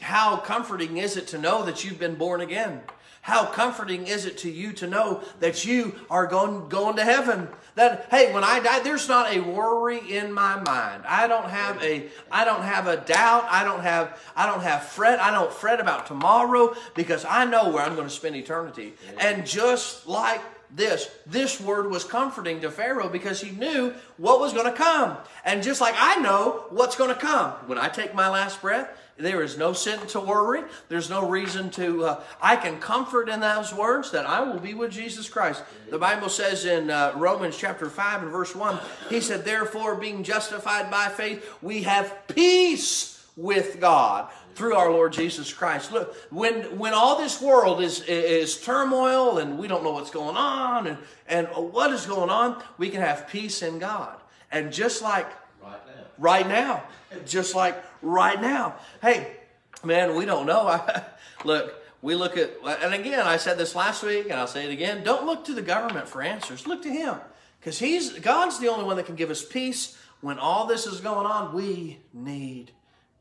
How 0.00 0.36
comforting 0.36 0.98
is 0.98 1.16
it 1.16 1.28
to 1.28 1.38
know 1.38 1.64
that 1.64 1.84
you've 1.84 1.98
been 1.98 2.16
born 2.16 2.40
again? 2.40 2.82
How 3.26 3.44
comforting 3.44 4.06
is 4.06 4.24
it 4.24 4.38
to 4.38 4.50
you 4.52 4.72
to 4.74 4.86
know 4.86 5.20
that 5.40 5.64
you 5.64 5.96
are 6.08 6.28
going, 6.28 6.68
going 6.68 6.94
to 6.94 7.02
heaven? 7.02 7.48
That, 7.74 8.06
hey, 8.08 8.32
when 8.32 8.44
I 8.44 8.60
die, 8.60 8.78
there's 8.78 9.08
not 9.08 9.34
a 9.34 9.40
worry 9.40 9.98
in 9.98 10.32
my 10.32 10.62
mind. 10.62 11.02
I 11.08 11.26
don't 11.26 11.50
have 11.50 11.82
a, 11.82 12.06
I 12.30 12.44
don't 12.44 12.62
have 12.62 12.86
a 12.86 12.98
doubt. 12.98 13.48
I 13.50 13.64
don't 13.64 13.80
have, 13.80 14.22
I 14.36 14.46
don't 14.46 14.62
have 14.62 14.84
fret. 14.84 15.18
I 15.20 15.32
don't 15.32 15.52
fret 15.52 15.80
about 15.80 16.06
tomorrow 16.06 16.76
because 16.94 17.24
I 17.24 17.46
know 17.46 17.68
where 17.70 17.82
I'm 17.82 17.96
going 17.96 18.06
to 18.06 18.14
spend 18.14 18.36
eternity. 18.36 18.94
And 19.18 19.44
just 19.44 20.06
like 20.06 20.40
this. 20.74 21.08
This 21.26 21.60
word 21.60 21.90
was 21.90 22.04
comforting 22.04 22.60
to 22.60 22.70
Pharaoh 22.70 23.08
because 23.08 23.40
he 23.40 23.50
knew 23.50 23.94
what 24.16 24.40
was 24.40 24.52
going 24.52 24.66
to 24.66 24.76
come. 24.76 25.16
And 25.44 25.62
just 25.62 25.80
like 25.80 25.94
I 25.96 26.16
know 26.16 26.66
what's 26.70 26.96
going 26.96 27.14
to 27.14 27.20
come, 27.20 27.52
when 27.66 27.78
I 27.78 27.88
take 27.88 28.14
my 28.14 28.28
last 28.28 28.60
breath, 28.60 28.88
there 29.18 29.42
is 29.42 29.56
no 29.56 29.72
sin 29.72 29.98
to 30.08 30.20
worry. 30.20 30.62
There's 30.88 31.08
no 31.08 31.26
reason 31.28 31.70
to, 31.70 32.04
uh, 32.04 32.22
I 32.40 32.56
can 32.56 32.78
comfort 32.78 33.28
in 33.28 33.40
those 33.40 33.72
words 33.72 34.10
that 34.10 34.26
I 34.26 34.42
will 34.42 34.60
be 34.60 34.74
with 34.74 34.90
Jesus 34.90 35.28
Christ. 35.28 35.62
The 35.90 35.98
Bible 35.98 36.28
says 36.28 36.66
in 36.66 36.90
uh, 36.90 37.12
Romans 37.16 37.56
chapter 37.56 37.88
5 37.88 38.24
and 38.24 38.30
verse 38.30 38.54
1, 38.54 38.78
he 39.08 39.20
said, 39.20 39.44
Therefore, 39.44 39.94
being 39.94 40.22
justified 40.22 40.90
by 40.90 41.08
faith, 41.08 41.56
we 41.62 41.84
have 41.84 42.26
peace 42.28 43.26
with 43.36 43.80
God 43.80 44.30
through 44.56 44.74
our 44.74 44.90
Lord 44.90 45.12
Jesus 45.12 45.52
Christ. 45.52 45.92
Look, 45.92 46.16
when 46.30 46.78
when 46.78 46.94
all 46.94 47.18
this 47.18 47.40
world 47.40 47.80
is 47.82 48.00
is 48.00 48.60
turmoil 48.60 49.38
and 49.38 49.58
we 49.58 49.68
don't 49.68 49.84
know 49.84 49.92
what's 49.92 50.10
going 50.10 50.36
on 50.36 50.86
and 50.86 50.98
and 51.28 51.46
what 51.48 51.92
is 51.92 52.06
going 52.06 52.30
on, 52.30 52.62
we 52.78 52.88
can 52.88 53.02
have 53.02 53.28
peace 53.28 53.62
in 53.62 53.78
God. 53.78 54.16
And 54.50 54.72
just 54.72 55.02
like 55.02 55.28
Right 55.62 55.78
now. 55.86 56.02
right 56.18 56.48
now, 56.48 56.82
just 57.26 57.54
like 57.54 57.82
right 58.00 58.40
now. 58.40 58.76
Hey, 59.02 59.36
man, 59.84 60.16
we 60.16 60.24
don't 60.24 60.46
know. 60.46 60.82
look, 61.44 61.74
we 62.00 62.14
look 62.14 62.38
at 62.38 62.52
and 62.82 62.94
again, 62.94 63.26
I 63.26 63.36
said 63.36 63.58
this 63.58 63.74
last 63.74 64.02
week 64.02 64.24
and 64.24 64.34
I'll 64.34 64.46
say 64.46 64.64
it 64.64 64.72
again, 64.72 65.04
don't 65.04 65.26
look 65.26 65.44
to 65.44 65.54
the 65.54 65.62
government 65.62 66.08
for 66.08 66.22
answers. 66.22 66.66
Look 66.66 66.82
to 66.82 66.90
him. 66.90 67.16
Cuz 67.60 67.78
he's 67.78 68.18
God's 68.20 68.58
the 68.58 68.68
only 68.68 68.84
one 68.84 68.96
that 68.96 69.04
can 69.06 69.16
give 69.16 69.30
us 69.30 69.44
peace 69.44 69.98
when 70.22 70.38
all 70.38 70.66
this 70.66 70.86
is 70.86 71.00
going 71.00 71.26
on. 71.26 71.54
We 71.54 71.98
need 72.14 72.70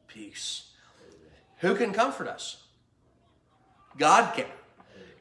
peace. 0.08 0.72
Who 1.60 1.76
can 1.76 1.94
comfort 1.94 2.28
us? 2.28 2.64
God 3.98 4.34
can. 4.36 4.46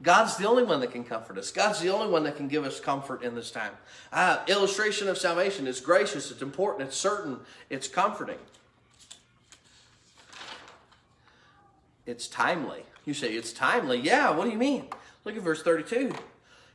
God's 0.03 0.37
the 0.37 0.47
only 0.47 0.65
one 0.65 0.81
that 0.81 0.93
can 0.93 1.05
comfort 1.05 1.39
us. 1.39 1.51
God's 1.51 1.81
the 1.81 1.89
only 1.89 2.09
one 2.09 2.25
that 2.25 2.37
can 2.37 2.47
give 2.47 2.65
us 2.65 2.79
comfort 2.79 3.23
in 3.23 3.35
this 3.35 3.51
time. 3.51 3.73
Uh, 4.13 4.39
illustration 4.49 5.09
of 5.09 5.17
salvation 5.17 5.67
is 5.67 5.81
gracious, 5.81 6.31
it's 6.31 6.43
important, 6.43 6.89
it's 6.89 6.97
certain, 6.97 7.39
it's 7.71 7.89
comforting. 7.89 8.39
It's 12.07 12.29
timely. 12.29 12.83
You 13.07 13.15
say, 13.15 13.33
it's 13.33 13.53
timely. 13.53 13.99
Yeah, 13.99 14.31
what 14.31 14.45
do 14.45 14.51
you 14.51 14.59
mean? 14.59 14.89
Look 15.25 15.37
at 15.37 15.43
verse 15.43 15.63
32. 15.63 16.13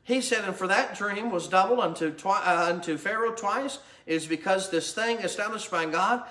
He 0.04 0.22
said, 0.22 0.44
And 0.44 0.56
for 0.56 0.68
that 0.68 0.98
dream 0.98 1.30
was 1.30 1.48
doubled 1.48 1.80
unto, 1.80 2.12
twi- 2.12 2.42
uh, 2.44 2.70
unto 2.74 2.98
Pharaoh 2.98 3.34
twice, 3.36 3.78
is 4.08 4.26
because 4.26 4.72
this 4.72 4.92
thing 4.92 5.20
established 5.20 5.70
by 5.70 5.86
God, 5.86 6.24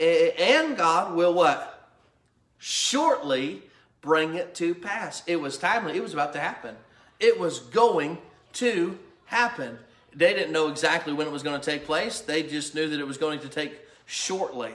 eh, 0.00 0.30
and 0.38 0.78
God 0.78 1.14
will 1.14 1.34
what? 1.34 1.77
Shortly 2.58 3.62
bring 4.00 4.34
it 4.34 4.54
to 4.56 4.74
pass. 4.74 5.22
It 5.26 5.40
was 5.40 5.58
timely. 5.58 5.96
It 5.96 6.02
was 6.02 6.12
about 6.12 6.32
to 6.34 6.40
happen. 6.40 6.76
It 7.20 7.38
was 7.38 7.60
going 7.60 8.18
to 8.54 8.98
happen. 9.26 9.78
They 10.14 10.34
didn't 10.34 10.52
know 10.52 10.68
exactly 10.68 11.12
when 11.12 11.26
it 11.26 11.32
was 11.32 11.42
going 11.42 11.60
to 11.60 11.70
take 11.70 11.84
place. 11.84 12.20
They 12.20 12.42
just 12.42 12.74
knew 12.74 12.88
that 12.88 13.00
it 13.00 13.06
was 13.06 13.18
going 13.18 13.40
to 13.40 13.48
take 13.48 13.78
shortly. 14.06 14.72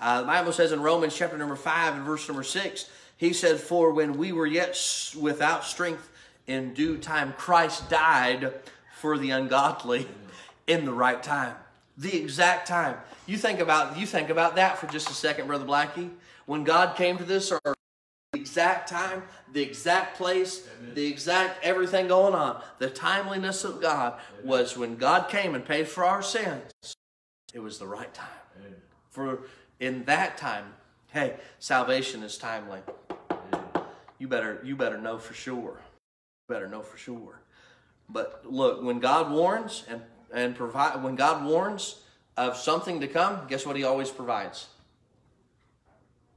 Uh, 0.00 0.20
the 0.20 0.26
Bible 0.26 0.52
says 0.52 0.72
in 0.72 0.80
Romans 0.80 1.16
chapter 1.16 1.38
number 1.38 1.56
5 1.56 1.96
and 1.96 2.04
verse 2.04 2.28
number 2.28 2.42
6, 2.42 2.90
he 3.16 3.32
said, 3.32 3.58
For 3.58 3.92
when 3.92 4.18
we 4.18 4.32
were 4.32 4.46
yet 4.46 4.78
without 5.18 5.64
strength, 5.64 6.10
in 6.46 6.74
due 6.74 6.98
time 6.98 7.32
Christ 7.38 7.88
died 7.88 8.52
for 8.98 9.16
the 9.16 9.30
ungodly 9.30 10.06
in 10.66 10.84
the 10.84 10.92
right 10.92 11.22
time. 11.22 11.54
The 11.96 12.16
exact 12.16 12.66
time. 12.66 12.96
You 13.26 13.36
think 13.36 13.60
about 13.60 13.96
you 13.96 14.06
think 14.06 14.28
about 14.28 14.56
that 14.56 14.78
for 14.78 14.86
just 14.86 15.08
a 15.10 15.14
second, 15.14 15.46
Brother 15.46 15.64
Blackie. 15.64 16.10
When 16.46 16.64
God 16.64 16.96
came 16.96 17.16
to 17.18 17.24
this 17.24 17.52
earth, 17.52 17.76
the 18.32 18.40
exact 18.40 18.88
time, 18.88 19.22
the 19.52 19.62
exact 19.62 20.16
place, 20.16 20.66
the 20.94 21.06
exact 21.06 21.64
everything 21.64 22.08
going 22.08 22.34
on. 22.34 22.60
The 22.78 22.90
timeliness 22.90 23.62
of 23.64 23.80
God 23.80 24.18
was 24.42 24.76
when 24.76 24.96
God 24.96 25.28
came 25.28 25.54
and 25.54 25.64
paid 25.64 25.86
for 25.86 26.04
our 26.04 26.20
sins. 26.20 26.96
It 27.54 27.60
was 27.60 27.78
the 27.78 27.86
right 27.86 28.12
time. 28.12 28.28
For 29.10 29.42
in 29.78 30.04
that 30.04 30.36
time, 30.36 30.74
hey, 31.12 31.36
salvation 31.60 32.24
is 32.24 32.36
timely. 32.36 32.80
You 34.18 34.26
better 34.26 34.60
you 34.64 34.74
better 34.74 34.98
know 34.98 35.18
for 35.18 35.34
sure. 35.34 35.80
Better 36.48 36.66
know 36.66 36.82
for 36.82 36.96
sure. 36.96 37.40
But 38.08 38.42
look, 38.44 38.82
when 38.82 38.98
God 38.98 39.30
warns 39.30 39.84
and 39.88 40.02
and 40.34 40.54
provide 40.54 41.02
when 41.02 41.14
God 41.14 41.46
warns 41.46 42.00
of 42.36 42.56
something 42.56 43.00
to 43.00 43.06
come, 43.06 43.46
guess 43.48 43.64
what 43.64 43.76
he 43.76 43.84
always 43.84 44.10
provides? 44.10 44.66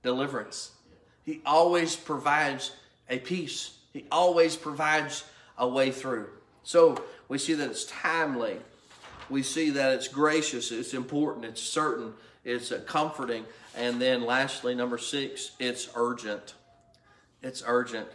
Deliverance. 0.04 0.72
He 1.26 1.42
always 1.46 1.96
provides 1.96 2.72
a 3.10 3.18
peace. 3.18 3.76
He 3.92 4.06
always 4.12 4.56
provides 4.56 5.26
a 5.58 5.68
way 5.68 5.92
through. 5.92 6.30
So 6.64 7.04
we 7.28 7.40
see 7.40 7.56
that 7.56 7.70
it's 7.70 7.86
timely. 7.86 8.58
We 9.30 9.44
see 9.44 9.72
that 9.72 9.96
it's 9.96 10.08
gracious, 10.08 10.72
it's 10.72 10.94
important, 10.94 11.44
it's 11.44 11.62
certain, 11.62 12.14
it's 12.46 12.72
comforting. 12.86 13.46
And 13.76 14.02
then 14.02 14.26
lastly, 14.26 14.74
number 14.74 14.98
six, 14.98 15.52
it's 15.60 15.90
urgent. 15.96 16.54
It's 17.42 17.62
urgent. 17.66 18.08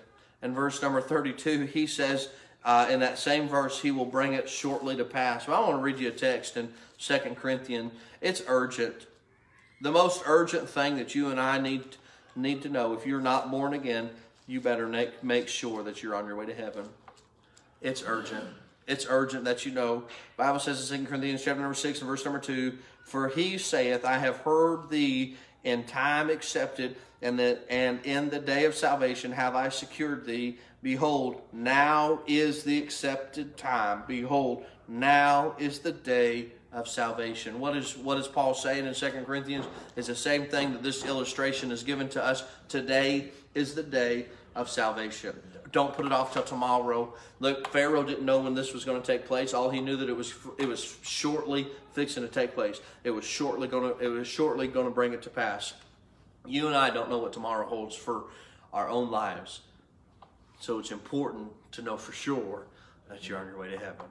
In 0.43 0.55
verse 0.55 0.81
number 0.81 1.01
32, 1.01 1.63
he 1.67 1.87
says, 1.87 2.29
uh, 2.65 2.89
in 2.91 3.01
that 3.01 3.19
same 3.19 3.49
verse, 3.49 3.81
he 3.81 3.91
will 3.91 4.05
bring 4.05 4.35
it 4.35 4.49
shortly 4.49 4.97
to 4.97 5.05
pass. 5.05 5.47
Well, 5.47 5.57
I 5.57 5.69
want 5.69 5.79
to 5.79 5.83
read 5.83 5.99
you 5.99 6.09
a 6.09 6.13
text 6.13 6.57
in 6.57 6.73
Second 6.97 7.37
Corinthians. 7.37 7.93
It's 8.21 8.43
urgent. 8.47 9.07
The 9.81 9.91
most 9.91 10.23
urgent 10.27 10.69
thing 10.69 10.97
that 10.97 11.15
you 11.15 11.31
and 11.31 11.41
I 11.41 11.59
need, 11.59 11.85
need 12.37 12.63
to 12.63 12.69
know, 12.69 12.93
if 12.95 13.05
you're 13.05 13.21
not 13.21 13.51
born 13.51 13.75
again, 13.75 14.11
you 14.47 14.61
better 14.61 14.87
make, 14.87 15.25
make 15.25 15.49
sure 15.49 15.83
that 15.83 16.03
you're 16.03 16.15
on 16.15 16.27
your 16.27 16.37
way 16.37 16.47
to 16.47 16.55
heaven. 16.55 16.89
It's 17.81 18.05
urgent. 18.07 18.45
It's 18.87 19.07
urgent 19.09 19.45
that 19.45 19.65
you 19.65 19.73
know. 19.73 20.05
Bible 20.37 20.61
says 20.61 20.91
in 20.91 21.01
2 21.01 21.07
Corinthians 21.07 21.43
chapter 21.43 21.61
number 21.61 21.75
6 21.75 22.01
and 22.01 22.09
verse 22.09 22.25
number 22.25 22.39
2, 22.41 22.79
For 23.05 23.29
he 23.29 23.59
saith, 23.59 24.05
I 24.05 24.19
have 24.19 24.39
heard 24.39 24.89
thee 24.89 25.37
in 25.65 25.85
time 25.85 26.31
accepted, 26.31 26.97
and 27.21 27.39
that 27.39 27.65
and 27.71 28.05
in 28.05 28.31
the 28.31 28.39
day 28.39 28.65
of 28.65 28.75
salvation 28.75 29.33
have 29.33 29.55
I 29.55 29.69
secured 29.69 30.27
thee. 30.27 30.59
Behold, 30.83 31.41
now 31.53 32.21
is 32.27 32.65
the 32.65 32.79
accepted 32.79 33.57
time. 33.57 34.03
Behold, 34.07 34.65
now 34.89 35.55
is 35.59 35.79
the 35.79 35.93
day 35.93 36.49
of 36.73 36.89
salvation. 36.89 37.61
What 37.61 37.77
is 37.77 37.97
what 37.97 38.19
is 38.19 38.27
Paul 38.27 38.55
saying 38.55 38.87
in 38.87 38.95
2 38.95 39.11
Corinthians? 39.25 39.67
Is 39.95 40.09
the 40.09 40.17
same 40.17 40.47
thing 40.47 40.73
that 40.73 40.83
this 40.83 41.05
illustration 41.05 41.71
is 41.71 41.83
given 41.83 42.09
to 42.11 42.25
us. 42.25 42.43
Today 42.69 43.31
is 43.55 43.75
the 43.75 43.83
day 43.83 44.27
of 44.55 44.69
salvation. 44.69 45.39
Don't 45.71 45.95
put 45.95 46.05
it 46.05 46.13
off 46.13 46.35
till 46.35 46.43
tomorrow. 46.43 47.15
Look, 47.41 47.69
Pharaoh 47.69 48.03
didn't 48.03 48.27
know 48.27 48.41
when 48.41 48.55
this 48.55 48.75
was 48.75 48.85
going 48.85 49.01
to 49.01 49.07
take 49.07 49.27
place. 49.27 49.55
All 49.55 49.71
he 49.71 49.81
knew 49.81 49.97
that 49.97 50.09
it 50.09 50.17
was 50.17 50.35
it 50.59 50.67
was 50.67 50.97
shortly 51.03 51.69
fixing 51.93 52.23
to 52.25 52.29
take 52.29 52.55
place. 52.55 52.81
It 53.05 53.11
was 53.11 53.25
shortly 53.25 53.69
going 53.69 53.95
to 53.95 53.99
it 54.05 54.09
was 54.09 54.27
shortly 54.27 54.67
going 54.67 54.87
to 54.87 54.93
bring 54.93 55.13
it 55.13 55.23
to 55.23 55.31
pass. 55.31 55.75
You 56.47 56.67
and 56.67 56.77
I 56.77 56.91
don't 56.91 57.09
know 57.09 57.19
what 57.19 57.33
tomorrow 57.33 57.67
holds 57.67 57.95
for 57.95 58.25
our 58.73 58.89
own 58.89 59.11
lives. 59.11 59.61
So 60.63 60.79
it's 60.79 60.93
important 60.93 61.49
to 61.73 61.83
know 61.83 61.97
for 61.97 62.13
sure 62.13 62.69
that 63.09 63.29
you're 63.29 63.37
on 63.37 63.49
your 63.49 63.59
way 63.59 63.71
to 63.71 63.79
heaven. 63.79 64.07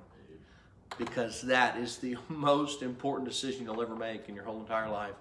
Because 0.97 1.43
that 1.43 1.77
is 1.77 1.99
the 1.99 2.17
most 2.27 2.81
important 2.81 3.25
decision 3.25 3.63
you'll 3.63 3.81
ever 3.81 3.95
make 3.95 4.27
in 4.27 4.35
your 4.35 4.43
whole 4.43 4.59
entire 4.59 4.89
life. 4.89 5.13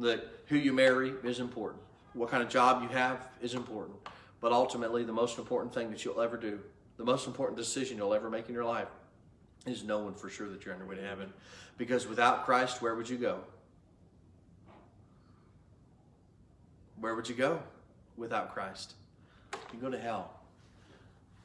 That 0.00 0.26
who 0.46 0.56
you 0.56 0.72
marry 0.72 1.12
is 1.24 1.40
important. 1.40 1.82
What 2.14 2.30
kind 2.30 2.42
of 2.42 2.48
job 2.48 2.82
you 2.82 2.88
have 2.88 3.28
is 3.42 3.52
important. 3.52 3.98
But 4.40 4.52
ultimately, 4.52 5.04
the 5.04 5.12
most 5.12 5.36
important 5.36 5.74
thing 5.74 5.90
that 5.90 6.06
you'll 6.06 6.22
ever 6.22 6.38
do, 6.38 6.58
the 6.96 7.04
most 7.04 7.26
important 7.26 7.58
decision 7.58 7.98
you'll 7.98 8.14
ever 8.14 8.30
make 8.30 8.48
in 8.48 8.54
your 8.54 8.64
life, 8.64 8.88
is 9.66 9.84
knowing 9.84 10.14
for 10.14 10.30
sure 10.30 10.48
that 10.48 10.64
you're 10.64 10.72
on 10.72 10.80
your 10.80 10.88
way 10.88 10.96
to 10.96 11.06
heaven. 11.06 11.34
Because 11.76 12.06
without 12.06 12.46
Christ, 12.46 12.80
where 12.80 12.94
would 12.94 13.10
you 13.10 13.18
go? 13.18 13.40
Where 16.98 17.14
would 17.14 17.28
you 17.28 17.34
go 17.34 17.62
without 18.16 18.54
Christ? 18.54 18.94
You 19.74 19.78
go 19.78 19.90
to 19.90 20.00
hell. 20.00 20.38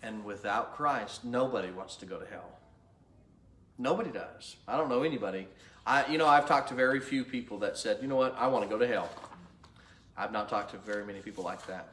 And 0.04 0.24
without 0.24 0.75
Christ, 0.75 1.25
nobody 1.25 1.72
wants 1.72 1.96
to 1.98 2.06
go 2.06 2.18
to 2.20 2.25
hell. 2.25 2.50
Nobody 3.77 4.10
does. 4.10 4.58
I 4.68 4.77
don't 4.77 4.89
know 4.89 5.04
anybody. 5.04 5.48
I, 5.86 6.06
you 6.08 6.18
know, 6.18 6.27
I've 6.27 6.48
talked 6.48 6.70
to 6.70 6.75
very 6.75 7.00
few 7.00 7.24
people 7.24 7.60
that 7.60 7.77
said, 7.77 8.00
you 8.01 8.08
know 8.08 8.16
what, 8.16 8.36
I 8.38 8.48
want 8.48 8.63
to 8.63 8.70
go 8.70 8.77
to 8.77 8.88
hell. 8.88 9.10
I've 10.18 10.32
not 10.32 10.50
talked 10.50 10.72
to 10.72 10.77
very 10.77 11.06
many 11.06 11.20
people 11.20 11.44
like 11.44 11.66
that. 11.68 11.88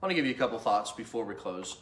I 0.00 0.06
want 0.06 0.10
to 0.12 0.14
give 0.14 0.24
you 0.24 0.30
a 0.30 0.38
couple 0.38 0.58
thoughts 0.58 0.92
before 0.92 1.24
we 1.24 1.34
close. 1.34 1.76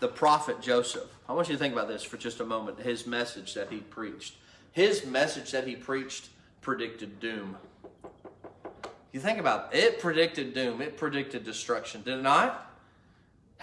The 0.00 0.08
prophet 0.08 0.60
Joseph. 0.60 1.08
I 1.28 1.32
want 1.32 1.48
you 1.48 1.54
to 1.54 1.58
think 1.58 1.72
about 1.72 1.88
this 1.88 2.02
for 2.02 2.18
just 2.18 2.40
a 2.40 2.44
moment. 2.44 2.78
His 2.78 3.06
message 3.06 3.54
that 3.54 3.70
he 3.70 3.78
preached. 3.78 4.34
His 4.72 5.06
message 5.06 5.50
that 5.52 5.66
he 5.66 5.76
preached 5.76 6.28
predicted 6.60 7.20
doom. 7.20 7.56
You 9.12 9.20
think 9.20 9.38
about 9.38 9.74
it, 9.74 9.84
it 9.84 10.00
predicted 10.00 10.52
doom. 10.52 10.82
It 10.82 10.96
predicted 10.96 11.44
destruction. 11.44 12.02
Did 12.02 12.18
it 12.18 12.22
not? 12.22 12.73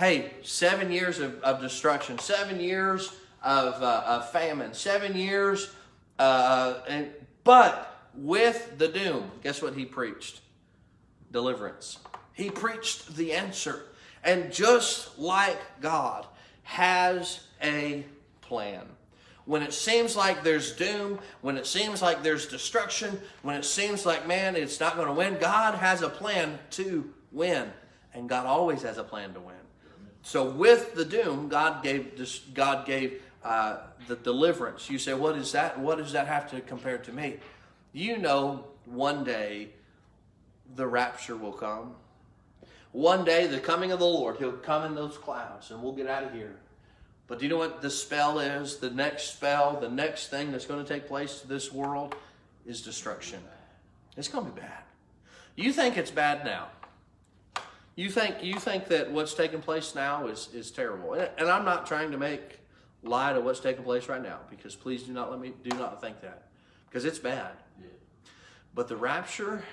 Hey, 0.02 0.32
seven 0.42 0.92
years 0.92 1.20
of, 1.20 1.40
of 1.44 1.62
destruction, 1.62 2.18
seven 2.18 2.60
years 2.60 3.14
of, 3.44 3.84
uh, 3.84 4.04
of 4.04 4.32
famine, 4.32 4.74
seven 4.74 5.16
years, 5.16 5.72
uh, 6.18 6.80
and 6.88 7.12
but 7.44 8.10
with 8.16 8.80
the 8.80 8.88
doom, 8.88 9.30
guess 9.44 9.62
what 9.62 9.76
he 9.76 9.86
preached? 9.86 10.42
Deliverance. 11.32 12.00
He 12.34 12.50
preached 12.50 13.16
the 13.16 13.34
answer. 13.34 13.84
And 14.24 14.52
just 14.52 15.20
like 15.20 15.60
God 15.82 16.26
has 16.64 17.46
a 17.62 18.04
plan. 18.42 18.88
When 19.46 19.62
it 19.62 19.72
seems 19.72 20.16
like 20.16 20.44
there's 20.44 20.76
doom, 20.76 21.20
when 21.42 21.58
it 21.58 21.68
seems 21.68 22.02
like 22.02 22.24
there's 22.24 22.48
destruction, 22.48 23.22
when 23.44 23.56
it 23.56 23.66
seems 23.66 24.04
like, 24.04 24.28
man, 24.28 24.56
it's 24.56 24.80
not 24.80 24.96
going 24.96 25.10
to 25.10 25.14
win, 25.14 25.38
God 25.40 25.76
has 25.76 26.02
a 26.02 26.10
plan 26.10 26.58
to 26.72 27.08
win. 27.32 27.72
And 28.16 28.28
God 28.28 28.48
always 28.48 28.82
has 28.82 28.98
a 28.98 29.04
plan 29.04 29.36
to 29.36 29.40
win. 29.40 29.61
So 30.24 30.46
with 30.46 30.94
the 30.96 31.06
doom, 31.06 31.50
God 31.50 31.84
gave 31.84 32.18
this, 32.18 32.40
God 32.40 32.86
gave 32.86 33.22
uh, 33.44 33.78
the 34.08 34.16
deliverance. 34.16 34.90
You 34.90 35.00
say, 35.00 35.14
what 35.14 35.36
is 35.36 35.52
that? 35.54 35.80
What 35.80 35.98
does 35.98 36.12
that 36.14 36.28
have 36.28 36.50
to 36.52 36.62
compare 36.62 36.98
to 37.00 37.12
me? 37.12 37.38
You 37.94 38.18
know, 38.18 38.66
one 38.86 39.24
day 39.24 39.70
the 40.76 40.88
rapture 40.88 41.36
will 41.36 41.52
come. 41.52 41.96
One 42.92 43.24
day, 43.24 43.48
the 43.48 43.60
coming 43.60 43.92
of 43.92 44.00
the 44.00 44.06
Lord, 44.06 44.38
He'll 44.38 44.52
come 44.52 44.84
in 44.86 44.96
those 44.96 45.18
clouds 45.18 45.72
and 45.72 45.82
we'll 45.82 45.94
get 45.94 46.08
out 46.08 46.24
of 46.24 46.34
here. 46.34 46.58
But 47.28 47.40
do 47.40 47.46
you 47.46 47.50
know 47.50 47.58
what 47.58 47.82
the 47.82 47.90
spell 47.90 48.40
is? 48.40 48.78
The 48.78 48.90
next 48.90 49.34
spell, 49.34 49.80
the 49.80 49.90
next 49.90 50.28
thing 50.28 50.52
that's 50.52 50.66
going 50.66 50.84
to 50.84 50.94
take 50.94 51.08
place 51.08 51.40
to 51.40 51.48
this 51.48 51.72
world 51.72 52.16
is 52.66 52.82
destruction. 52.82 53.40
It's 54.18 54.28
going 54.28 54.46
to 54.46 54.52
be 54.52 54.60
bad. 54.60 54.84
You 55.56 55.72
think 55.72 55.98
it's 55.98 56.12
bad 56.12 56.44
now. 56.44 56.68
You 57.96 58.10
think 58.10 58.44
you 58.44 58.56
think 58.56 58.88
that 58.88 59.12
what's 59.12 59.34
taking 59.34 59.62
place 59.62 59.96
now 59.96 60.28
is, 60.28 60.50
is 60.54 60.72
terrible. 60.72 61.14
And 61.14 61.50
I'm 61.50 61.66
not 61.66 61.86
trying 61.86 62.12
to 62.12 62.18
make 62.18 62.60
light 63.04 63.36
of 63.36 63.44
what's 63.44 63.60
taking 63.60 63.84
place 63.84 64.08
right 64.08 64.22
now, 64.22 64.40
because 64.50 64.76
please 64.76 65.04
do 65.04 65.12
not 65.12 65.30
let 65.30 65.40
me 65.40 65.54
do 65.64 65.76
not 65.78 66.02
think 66.02 66.22
that. 66.22 66.48
Because 66.88 67.06
it's 67.06 67.20
bad. 67.20 67.52
Yeah. 67.80 67.88
But 68.74 68.88
the 68.88 68.96
rapture 68.96 69.64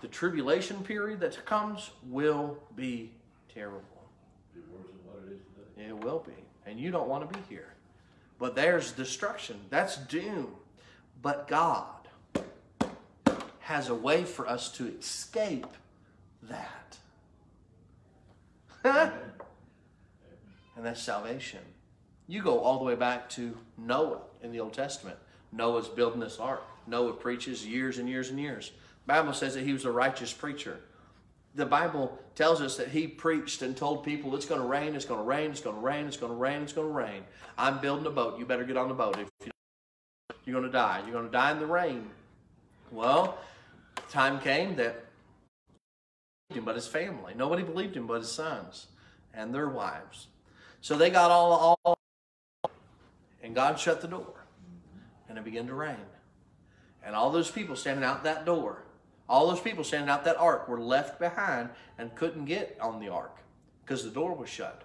the 0.00 0.08
tribulation 0.08 0.82
period 0.82 1.20
that 1.20 1.44
comes 1.44 1.90
will 2.06 2.56
be 2.76 3.10
terrible. 3.52 3.82
Be 4.54 4.60
worse 4.72 4.86
than 4.86 4.98
what 5.04 5.28
it 5.28 5.32
is 5.32 5.40
today. 5.54 5.88
It 5.88 6.04
will 6.04 6.20
be. 6.20 6.44
And 6.66 6.78
you 6.78 6.90
don't 6.90 7.08
want 7.08 7.30
to 7.30 7.38
be 7.38 7.44
here. 7.48 7.74
But 8.38 8.54
there's 8.54 8.92
destruction. 8.92 9.58
That's 9.70 9.96
doom. 9.96 10.54
But 11.20 11.48
God 11.48 11.86
has 13.60 13.88
a 13.88 13.94
way 13.94 14.24
for 14.24 14.48
us 14.48 14.70
to 14.72 14.86
escape 14.86 15.66
that. 16.44 16.87
And 20.76 20.84
that's 20.84 21.02
salvation. 21.02 21.60
You 22.26 22.42
go 22.42 22.60
all 22.60 22.78
the 22.78 22.84
way 22.84 22.94
back 22.94 23.28
to 23.30 23.56
Noah 23.76 24.20
in 24.42 24.52
the 24.52 24.60
Old 24.60 24.72
Testament. 24.72 25.16
Noah's 25.52 25.88
building 25.88 26.20
this 26.20 26.38
ark. 26.38 26.62
Noah 26.86 27.14
preaches 27.14 27.66
years 27.66 27.98
and 27.98 28.08
years 28.08 28.30
and 28.30 28.38
years. 28.38 28.72
Bible 29.06 29.32
says 29.32 29.54
that 29.54 29.64
he 29.64 29.72
was 29.72 29.86
a 29.86 29.90
righteous 29.90 30.32
preacher. 30.32 30.78
The 31.54 31.64
Bible 31.64 32.18
tells 32.34 32.60
us 32.60 32.76
that 32.76 32.88
he 32.88 33.08
preached 33.08 33.62
and 33.62 33.76
told 33.76 34.04
people 34.04 34.36
it's 34.36 34.44
going 34.46 34.60
to 34.60 34.66
rain, 34.66 34.94
it's 34.94 35.06
going 35.06 35.20
to 35.20 35.26
rain, 35.26 35.50
it's 35.50 35.62
going 35.62 35.76
to 35.76 35.82
rain, 35.82 36.06
it's 36.06 36.18
going 36.18 36.30
to 36.30 36.36
rain, 36.36 36.62
it's 36.62 36.74
going 36.74 36.86
to 36.86 36.92
rain. 36.92 37.24
I'm 37.56 37.80
building 37.80 38.06
a 38.06 38.10
boat. 38.10 38.38
You 38.38 38.44
better 38.44 38.64
get 38.64 38.76
on 38.76 38.88
the 38.88 38.94
boat. 38.94 39.18
If 39.18 39.28
you 39.46 39.50
you're 40.44 40.58
going 40.58 40.70
to 40.70 40.72
die. 40.72 41.00
You're 41.04 41.12
going 41.12 41.26
to 41.26 41.30
die 41.30 41.52
in 41.52 41.58
the 41.58 41.66
rain. 41.66 42.08
Well, 42.90 43.38
time 44.10 44.40
came 44.40 44.76
that 44.76 45.04
him 46.50 46.64
but 46.64 46.74
his 46.74 46.86
family. 46.86 47.34
Nobody 47.36 47.62
believed 47.62 47.96
him 47.96 48.06
but 48.06 48.20
his 48.20 48.32
sons 48.32 48.86
and 49.34 49.54
their 49.54 49.68
wives. 49.68 50.28
So 50.80 50.96
they 50.96 51.10
got 51.10 51.30
all, 51.30 51.78
all 51.84 51.98
and 53.42 53.54
God 53.54 53.78
shut 53.78 54.00
the 54.00 54.08
door 54.08 54.44
and 55.28 55.36
it 55.36 55.44
began 55.44 55.66
to 55.66 55.74
rain. 55.74 55.96
And 57.04 57.14
all 57.14 57.30
those 57.30 57.50
people 57.50 57.76
standing 57.76 58.04
out 58.04 58.24
that 58.24 58.44
door 58.44 58.84
all 59.28 59.48
those 59.48 59.60
people 59.60 59.84
standing 59.84 60.08
out 60.08 60.24
that 60.24 60.38
ark 60.38 60.68
were 60.68 60.80
left 60.80 61.18
behind 61.18 61.68
and 61.98 62.14
couldn't 62.14 62.46
get 62.46 62.78
on 62.80 62.98
the 62.98 63.08
ark 63.08 63.42
because 63.84 64.02
the 64.02 64.10
door 64.10 64.34
was 64.34 64.48
shut. 64.48 64.82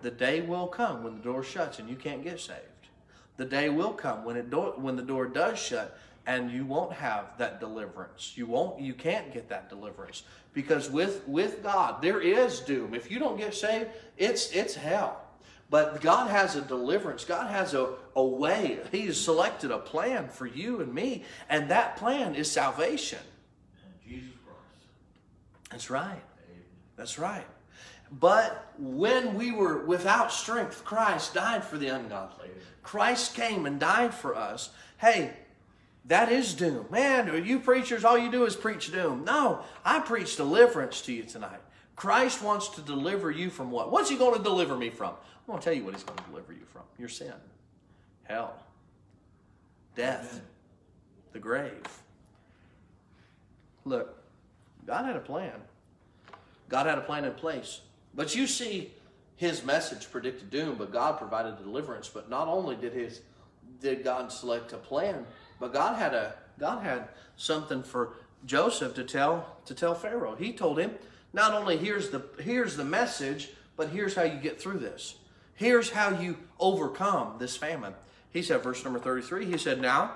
The 0.00 0.10
day 0.10 0.40
will 0.40 0.66
come 0.66 1.02
when 1.02 1.16
the 1.16 1.22
door 1.22 1.42
shuts 1.42 1.78
and 1.78 1.88
you 1.88 1.96
can't 1.96 2.24
get 2.24 2.40
saved. 2.40 2.62
The 3.36 3.44
day 3.44 3.68
will 3.68 3.92
come 3.92 4.24
when 4.24 4.36
it 4.36 4.50
do- 4.50 4.74
when 4.76 4.96
the 4.96 5.02
door 5.02 5.26
does 5.26 5.58
shut 5.58 5.98
and 6.28 6.52
you 6.52 6.66
won't 6.66 6.92
have 6.92 7.38
that 7.38 7.58
deliverance. 7.58 8.34
You 8.36 8.44
won't 8.44 8.78
you 8.78 8.92
can't 8.92 9.32
get 9.32 9.48
that 9.48 9.70
deliverance 9.70 10.24
because 10.52 10.90
with 10.90 11.26
with 11.26 11.62
God 11.62 12.02
there 12.02 12.20
is 12.20 12.60
doom. 12.60 12.94
If 12.94 13.10
you 13.10 13.18
don't 13.18 13.38
get 13.38 13.54
saved, 13.54 13.88
it's 14.18 14.52
it's 14.52 14.74
hell. 14.74 15.22
But 15.70 16.00
God 16.00 16.30
has 16.30 16.54
a 16.54 16.62
deliverance. 16.62 17.24
God 17.24 17.50
has 17.50 17.74
a, 17.74 17.94
a 18.14 18.24
way. 18.24 18.78
He 18.92 19.06
has 19.06 19.20
selected 19.20 19.70
a 19.70 19.78
plan 19.78 20.28
for 20.28 20.46
you 20.46 20.80
and 20.80 20.94
me, 20.94 21.24
and 21.48 21.70
that 21.70 21.96
plan 21.96 22.34
is 22.34 22.50
salvation. 22.50 23.18
Jesus 24.06 24.32
Christ. 24.44 24.86
That's 25.70 25.90
right. 25.90 26.22
That's 26.96 27.18
right. 27.18 27.46
But 28.10 28.72
when 28.78 29.34
we 29.34 29.52
were 29.52 29.84
without 29.84 30.32
strength, 30.32 30.84
Christ 30.84 31.34
died 31.34 31.64
for 31.64 31.76
the 31.76 31.88
ungodly. 31.88 32.48
Christ 32.82 33.34
came 33.34 33.66
and 33.66 33.78
died 33.78 34.14
for 34.14 34.34
us. 34.34 34.70
Hey, 34.96 35.32
that 36.08 36.32
is 36.32 36.54
doom. 36.54 36.86
Man, 36.90 37.44
you 37.44 37.60
preachers, 37.60 38.04
all 38.04 38.18
you 38.18 38.30
do 38.30 38.44
is 38.44 38.56
preach 38.56 38.90
doom. 38.90 39.24
No, 39.24 39.60
I 39.84 40.00
preach 40.00 40.36
deliverance 40.36 41.02
to 41.02 41.12
you 41.12 41.22
tonight. 41.22 41.60
Christ 41.96 42.42
wants 42.42 42.68
to 42.70 42.80
deliver 42.80 43.30
you 43.30 43.50
from 43.50 43.70
what? 43.70 43.92
What's 43.92 44.08
he 44.08 44.16
going 44.16 44.36
to 44.36 44.42
deliver 44.42 44.76
me 44.76 44.88
from? 44.88 45.10
I'm 45.10 45.46
going 45.46 45.58
to 45.58 45.64
tell 45.64 45.74
you 45.74 45.84
what 45.84 45.94
he's 45.94 46.04
going 46.04 46.18
to 46.18 46.24
deliver 46.24 46.52
you 46.52 46.64
from. 46.72 46.82
Your 46.98 47.08
sin, 47.08 47.32
hell, 48.24 48.54
death, 49.96 50.32
Amen. 50.32 50.42
the 51.32 51.38
grave. 51.38 51.82
Look, 53.84 54.16
God 54.86 55.04
had 55.04 55.16
a 55.16 55.20
plan. 55.20 55.54
God 56.68 56.86
had 56.86 56.98
a 56.98 57.02
plan 57.02 57.24
in 57.24 57.32
place. 57.32 57.80
But 58.14 58.34
you 58.34 58.46
see, 58.46 58.92
his 59.36 59.64
message 59.64 60.10
predicted 60.10 60.50
doom, 60.50 60.76
but 60.78 60.92
God 60.92 61.18
provided 61.18 61.58
deliverance. 61.58 62.08
But 62.08 62.30
not 62.30 62.48
only 62.48 62.76
did 62.76 62.92
his 62.92 63.20
did 63.80 64.02
God 64.02 64.32
select 64.32 64.72
a 64.72 64.76
plan, 64.76 65.24
but 65.60 65.72
God 65.72 65.96
had 65.96 66.14
a 66.14 66.34
God 66.58 66.82
had 66.82 67.08
something 67.36 67.82
for 67.82 68.14
Joseph 68.46 68.94
to 68.94 69.04
tell 69.04 69.56
to 69.66 69.74
tell 69.74 69.94
Pharaoh. 69.94 70.34
He 70.34 70.52
told 70.52 70.78
him, 70.78 70.92
not 71.32 71.54
only 71.54 71.76
here's 71.76 72.10
the 72.10 72.22
here's 72.40 72.76
the 72.76 72.84
message, 72.84 73.50
but 73.76 73.90
here's 73.90 74.14
how 74.14 74.22
you 74.22 74.38
get 74.38 74.60
through 74.60 74.78
this. 74.78 75.16
Here's 75.54 75.90
how 75.90 76.10
you 76.18 76.36
overcome 76.60 77.36
this 77.38 77.56
famine. 77.56 77.94
He 78.30 78.42
said, 78.42 78.62
verse 78.62 78.84
number 78.84 79.00
33, 79.00 79.46
he 79.46 79.58
said, 79.58 79.80
Now, 79.80 80.12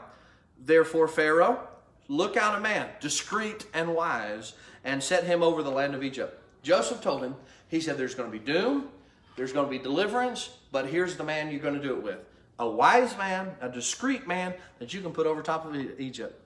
therefore, 0.64 1.08
Pharaoh, 1.08 1.66
Look 2.12 2.36
out 2.36 2.58
a 2.58 2.60
man, 2.60 2.88
discreet 3.00 3.66
and 3.72 3.94
wise, 3.94 4.52
and 4.84 5.02
set 5.02 5.24
him 5.24 5.42
over 5.42 5.62
the 5.62 5.70
land 5.70 5.94
of 5.94 6.02
Egypt. 6.02 6.42
Joseph 6.62 7.00
told 7.00 7.22
him, 7.22 7.36
he 7.68 7.80
said, 7.80 7.96
There's 7.96 8.14
going 8.14 8.30
to 8.30 8.38
be 8.38 8.44
doom, 8.44 8.88
there's 9.36 9.52
going 9.54 9.66
to 9.66 9.70
be 9.70 9.78
deliverance, 9.78 10.50
but 10.70 10.86
here's 10.86 11.16
the 11.16 11.24
man 11.24 11.50
you're 11.50 11.60
going 11.60 11.72
to 11.72 11.80
do 11.80 11.94
it 11.94 12.02
with 12.02 12.18
a 12.58 12.68
wise 12.68 13.16
man, 13.16 13.50
a 13.60 13.68
discreet 13.68 14.26
man 14.26 14.54
that 14.78 14.94
you 14.94 15.00
can 15.00 15.12
put 15.12 15.26
over 15.26 15.42
top 15.42 15.66
of 15.66 15.74
Egypt. 16.00 16.38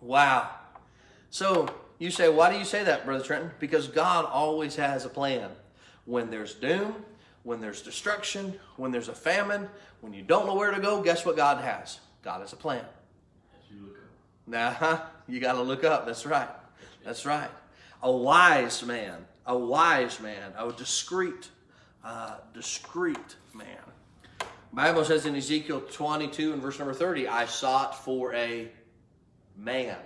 Wow. 0.00 0.50
So 1.30 1.68
you 1.98 2.10
say, 2.10 2.28
Why 2.28 2.50
do 2.52 2.58
you 2.58 2.64
say 2.64 2.84
that, 2.84 3.04
Brother 3.04 3.24
Trenton? 3.24 3.50
Because 3.58 3.88
God 3.88 4.24
always 4.24 4.76
has 4.76 5.04
a 5.04 5.08
plan. 5.08 5.50
When 6.06 6.30
there's 6.30 6.54
doom, 6.54 6.96
when 7.44 7.60
there's 7.60 7.82
destruction, 7.82 8.58
when 8.76 8.90
there's 8.90 9.08
a 9.08 9.14
famine, 9.14 9.68
when 10.00 10.12
you 10.12 10.22
don't 10.22 10.46
know 10.46 10.54
where 10.54 10.70
to 10.70 10.80
go, 10.80 11.02
guess 11.02 11.24
what 11.24 11.36
God 11.36 11.62
has? 11.62 12.00
God 12.22 12.40
has 12.40 12.52
a 12.52 12.56
plan. 12.56 12.84
Now, 14.46 15.02
you 15.26 15.40
got 15.40 15.52
to 15.52 15.62
look 15.62 15.84
up. 15.84 16.06
That's 16.06 16.26
right. 16.26 16.48
That's 17.04 17.24
right. 17.24 17.50
A 18.02 18.10
wise 18.10 18.84
man, 18.84 19.24
a 19.46 19.56
wise 19.56 20.20
man, 20.20 20.52
a 20.58 20.70
discreet, 20.72 21.48
uh, 22.04 22.36
discreet 22.52 23.36
man. 23.54 23.66
Bible 24.74 25.04
says 25.04 25.24
in 25.24 25.36
Ezekiel 25.36 25.82
22 25.92 26.52
and 26.52 26.60
verse 26.60 26.80
number 26.80 26.94
30, 26.94 27.28
I 27.28 27.46
sought 27.46 28.04
for 28.04 28.34
a 28.34 28.68
man, 29.56 29.96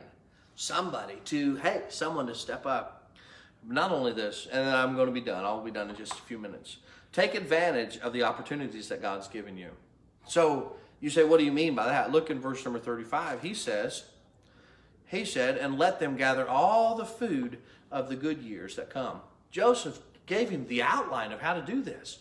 somebody 0.57 1.15
to, 1.27 1.57
hey, 1.57 1.85
someone 1.89 2.27
to 2.27 2.35
step 2.35 2.67
up. 2.67 3.11
Not 3.67 3.93
only 3.93 4.13
this, 4.13 4.47
and 4.53 4.67
then 4.67 4.75
I'm 4.75 4.95
going 4.95 5.07
to 5.07 5.13
be 5.13 5.23
done. 5.23 5.45
I'll 5.45 5.63
be 5.63 5.71
done 5.71 5.89
in 5.89 5.97
just 5.97 6.13
a 6.13 6.23
few 6.23 6.39
minutes. 6.39 6.77
Take 7.13 7.35
advantage 7.35 7.99
of 7.99 8.13
the 8.13 8.25
opportunities 8.25 8.89
that 8.89 9.01
God's 9.01 9.27
given 9.27 9.57
you. 9.57 9.71
So 10.27 10.77
you 11.01 11.09
say, 11.09 11.25
what 11.25 11.39
do 11.39 11.47
you 11.47 11.53
mean 11.53 11.75
by 11.75 11.87
that? 11.87 12.13
Look 12.13 12.29
in 12.29 12.39
verse 12.39 12.63
number 12.63 12.79
35. 12.79 13.43
He 13.43 13.55
says, 13.55 14.05
he 15.07 15.25
said, 15.25 15.57
and 15.57 15.79
let 15.79 15.99
them 15.99 16.17
gather 16.17 16.47
all 16.47 16.95
the 16.95 17.07
food 17.07 17.59
of 17.91 18.11
the 18.11 18.17
good 18.17 18.43
years 18.43 18.77
that 18.77 18.91
come. 18.91 19.23
Joseph 19.51 19.99
gave 20.27 20.51
him 20.51 20.67
the 20.67 20.83
outline 20.83 21.33
of 21.33 21.41
how 21.41 21.55
to 21.55 21.63
do 21.63 21.83
this. 21.83 22.19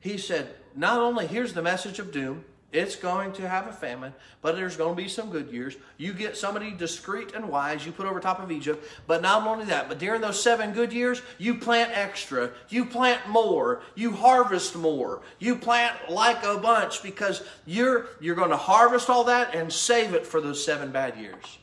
He 0.00 0.18
said, 0.18 0.54
not 0.74 0.98
only 0.98 1.26
here's 1.26 1.52
the 1.52 1.62
message 1.62 1.98
of 1.98 2.12
doom, 2.12 2.44
it's 2.72 2.94
going 2.94 3.32
to 3.32 3.48
have 3.48 3.66
a 3.66 3.72
famine, 3.72 4.14
but 4.42 4.54
there's 4.54 4.76
going 4.76 4.94
to 4.94 5.02
be 5.02 5.08
some 5.08 5.30
good 5.30 5.50
years. 5.50 5.76
You 5.96 6.12
get 6.12 6.36
somebody 6.36 6.70
discreet 6.70 7.34
and 7.34 7.48
wise, 7.48 7.84
you 7.84 7.90
put 7.90 8.06
over 8.06 8.20
top 8.20 8.40
of 8.40 8.52
Egypt. 8.52 8.86
But 9.08 9.22
not 9.22 9.44
only 9.44 9.64
that, 9.64 9.88
but 9.88 9.98
during 9.98 10.20
those 10.20 10.40
seven 10.40 10.72
good 10.72 10.92
years, 10.92 11.20
you 11.38 11.56
plant 11.56 11.90
extra, 11.92 12.52
you 12.68 12.84
plant 12.84 13.28
more, 13.28 13.82
you 13.96 14.12
harvest 14.12 14.76
more, 14.76 15.22
you 15.40 15.56
plant 15.56 15.96
like 16.08 16.44
a 16.44 16.58
bunch 16.58 17.02
because 17.02 17.42
you're 17.66 18.06
you're 18.20 18.36
going 18.36 18.50
to 18.50 18.56
harvest 18.56 19.10
all 19.10 19.24
that 19.24 19.52
and 19.52 19.72
save 19.72 20.14
it 20.14 20.24
for 20.24 20.40
those 20.40 20.64
seven 20.64 20.92
bad 20.92 21.18
years. 21.18 21.58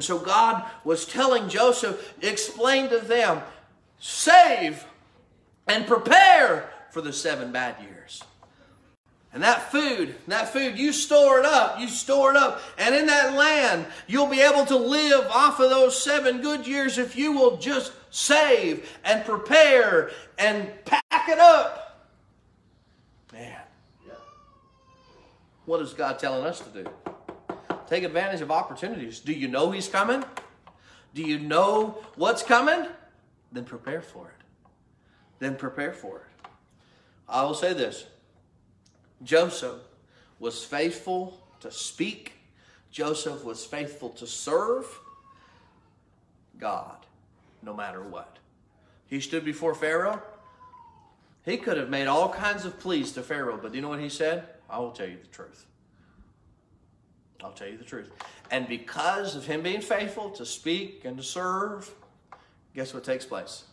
So 0.00 0.18
God 0.18 0.64
was 0.84 1.06
telling 1.06 1.48
Joseph, 1.48 2.14
explain 2.20 2.90
to 2.90 2.98
them, 2.98 3.40
save 3.98 4.84
and 5.66 5.86
prepare 5.86 6.71
for 6.92 7.00
the 7.00 7.12
seven 7.12 7.50
bad 7.52 7.76
years. 7.82 8.22
And 9.32 9.42
that 9.42 9.72
food, 9.72 10.14
that 10.28 10.52
food, 10.52 10.76
you 10.76 10.92
store 10.92 11.38
it 11.38 11.46
up, 11.46 11.80
you 11.80 11.88
store 11.88 12.32
it 12.32 12.36
up. 12.36 12.60
And 12.76 12.94
in 12.94 13.06
that 13.06 13.32
land, 13.32 13.86
you'll 14.06 14.26
be 14.26 14.42
able 14.42 14.66
to 14.66 14.76
live 14.76 15.26
off 15.30 15.58
of 15.58 15.70
those 15.70 16.00
seven 16.00 16.42
good 16.42 16.66
years 16.66 16.98
if 16.98 17.16
you 17.16 17.32
will 17.32 17.56
just 17.56 17.92
save 18.10 18.90
and 19.04 19.24
prepare 19.24 20.10
and 20.38 20.70
pack 20.84 21.28
it 21.30 21.38
up. 21.38 22.10
Man, 23.32 23.58
what 25.64 25.80
is 25.80 25.94
God 25.94 26.18
telling 26.18 26.44
us 26.44 26.60
to 26.60 26.82
do? 26.82 26.90
Take 27.86 28.04
advantage 28.04 28.42
of 28.42 28.50
opportunities. 28.50 29.18
Do 29.20 29.32
you 29.32 29.48
know 29.48 29.70
He's 29.70 29.88
coming? 29.88 30.22
Do 31.14 31.22
you 31.22 31.38
know 31.38 31.96
what's 32.16 32.42
coming? 32.42 32.86
Then 33.50 33.64
prepare 33.64 34.02
for 34.02 34.28
it. 34.28 34.44
Then 35.38 35.56
prepare 35.56 35.94
for 35.94 36.18
it. 36.18 36.31
I 37.28 37.44
will 37.44 37.54
say 37.54 37.72
this 37.72 38.06
Joseph 39.22 39.80
was 40.38 40.64
faithful 40.64 41.40
to 41.60 41.70
speak, 41.70 42.32
Joseph 42.90 43.44
was 43.44 43.64
faithful 43.64 44.10
to 44.10 44.26
serve 44.26 44.86
God 46.58 46.96
no 47.62 47.74
matter 47.74 48.02
what. 48.02 48.38
He 49.06 49.20
stood 49.20 49.44
before 49.44 49.74
Pharaoh. 49.74 50.22
He 51.44 51.56
could 51.56 51.76
have 51.76 51.90
made 51.90 52.06
all 52.06 52.32
kinds 52.32 52.64
of 52.64 52.78
pleas 52.78 53.12
to 53.12 53.22
Pharaoh, 53.22 53.58
but 53.60 53.72
do 53.72 53.76
you 53.76 53.82
know 53.82 53.88
what 53.88 54.00
he 54.00 54.08
said? 54.08 54.46
I 54.70 54.78
will 54.78 54.92
tell 54.92 55.08
you 55.08 55.18
the 55.20 55.28
truth. 55.28 55.66
I'll 57.42 57.52
tell 57.52 57.68
you 57.68 57.76
the 57.76 57.84
truth. 57.84 58.10
And 58.50 58.68
because 58.68 59.34
of 59.34 59.46
him 59.46 59.62
being 59.62 59.80
faithful 59.80 60.30
to 60.30 60.46
speak 60.46 61.04
and 61.04 61.16
to 61.16 61.22
serve, 61.22 61.90
guess 62.74 62.94
what 62.94 63.04
takes 63.04 63.24
place? 63.24 63.64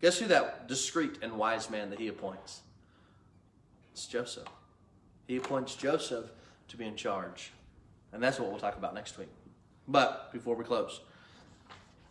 Guess 0.00 0.18
who 0.18 0.26
that 0.26 0.66
discreet 0.66 1.18
and 1.22 1.36
wise 1.36 1.68
man 1.68 1.90
that 1.90 1.98
he 1.98 2.08
appoints? 2.08 2.62
It's 3.92 4.06
Joseph. 4.06 4.48
He 5.26 5.36
appoints 5.36 5.74
Joseph 5.74 6.30
to 6.68 6.76
be 6.76 6.86
in 6.86 6.96
charge. 6.96 7.52
And 8.12 8.22
that's 8.22 8.40
what 8.40 8.50
we'll 8.50 8.58
talk 8.58 8.76
about 8.76 8.94
next 8.94 9.18
week. 9.18 9.28
But 9.86 10.32
before 10.32 10.56
we 10.56 10.64
close, 10.64 11.00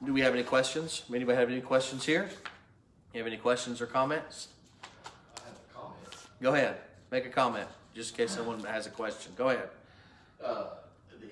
do 0.06 0.14
we 0.14 0.22
have 0.22 0.34
any 0.34 0.44
questions? 0.44 1.04
Anybody 1.14 1.38
have 1.38 1.50
any 1.50 1.62
questions 1.62 2.06
here? 2.06 2.30
You 3.14 3.20
have 3.20 3.28
any 3.28 3.38
questions 3.38 3.82
or 3.82 3.88
comments? 3.88 4.50
I 4.84 5.42
have 5.46 5.58
a 5.58 5.74
comment. 5.74 6.16
Go 6.42 6.54
ahead. 6.54 6.78
Make 7.12 7.26
a 7.26 7.30
comment, 7.30 7.68
just 7.96 8.12
in 8.12 8.18
case 8.18 8.32
someone 8.36 8.64
has 8.66 8.86
a 8.86 8.92
question. 8.92 9.32
Go 9.36 9.50
ahead. 9.50 9.70
Uh, 10.44 10.66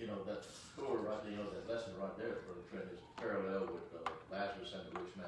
you 0.01 0.07
know, 0.07 0.23
that 0.25 0.43
story 0.73 0.99
right, 1.01 1.19
you 1.29 1.37
know, 1.37 1.43
that 1.51 1.71
lesson 1.71 1.93
right 2.01 2.17
there 2.17 2.37
for 2.47 2.55
the 2.55 2.67
Trent 2.69 2.91
is 2.91 2.99
parallel 3.15 3.67
with 3.73 3.93
uh, 3.95 4.09
Lazarus 4.31 4.73
and 4.73 4.91
the 4.91 4.99
rich 4.99 5.15
man. 5.15 5.27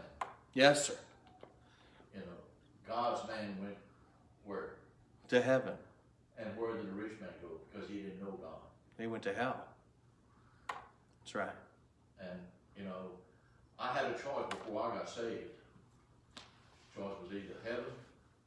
Yes, 0.53 0.87
sir. 0.87 0.95
God's 2.89 3.27
man 3.27 3.55
went 3.61 3.77
where? 4.45 4.71
To 5.27 5.39
heaven. 5.39 5.73
And 6.39 6.47
where 6.57 6.75
did 6.75 6.87
the 6.87 6.93
rich 6.93 7.13
man 7.21 7.29
go? 7.41 7.49
Because 7.71 7.87
he 7.87 7.97
didn't 7.97 8.19
know 8.19 8.31
God. 8.41 8.59
He 8.97 9.05
went 9.05 9.23
to 9.23 9.33
hell. 9.33 9.63
That's 10.67 11.35
right. 11.35 11.49
And, 12.19 12.39
you 12.75 12.83
know, 12.83 13.11
I 13.79 13.93
had 13.93 14.05
a 14.05 14.13
choice 14.13 14.47
before 14.49 14.91
I 14.91 14.97
got 14.97 15.09
saved. 15.09 15.51
Choice 16.95 17.13
was 17.23 17.31
either 17.31 17.55
heaven 17.63 17.93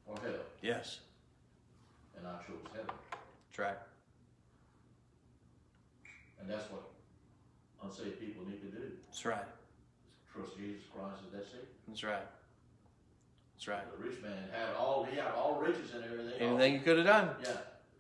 or 0.07 0.16
hell. 0.20 0.42
Yes. 0.61 0.98
And 2.18 2.26
I 2.26 2.37
chose 2.44 2.66
heaven. 2.72 2.94
That's 3.50 3.59
right. 3.59 3.78
And 6.40 6.50
that's 6.50 6.68
what 6.70 6.83
unsaved 7.85 8.18
people 8.18 8.44
need 8.44 8.61
to 8.61 8.76
do. 8.76 8.90
That's 9.07 9.24
right. 9.24 9.44
Trust 10.35 10.57
Jesus 10.59 10.83
Christ 10.92 11.22
as 11.26 11.33
their 11.33 11.44
Savior. 11.44 11.68
That's 11.87 12.02
right. 12.02 12.26
That's 13.62 13.79
right. 13.79 13.96
The 13.96 14.09
rich 14.09 14.20
man 14.20 14.33
had 14.51 14.75
all, 14.77 15.05
he 15.09 15.16
had 15.16 15.31
all 15.37 15.61
riches 15.62 15.94
and 15.94 16.03
everything. 16.03 16.35
Anything 16.40 16.72
he 16.72 16.79
could 16.81 16.96
have 16.96 17.07
done. 17.07 17.31
Yeah, 17.44 17.51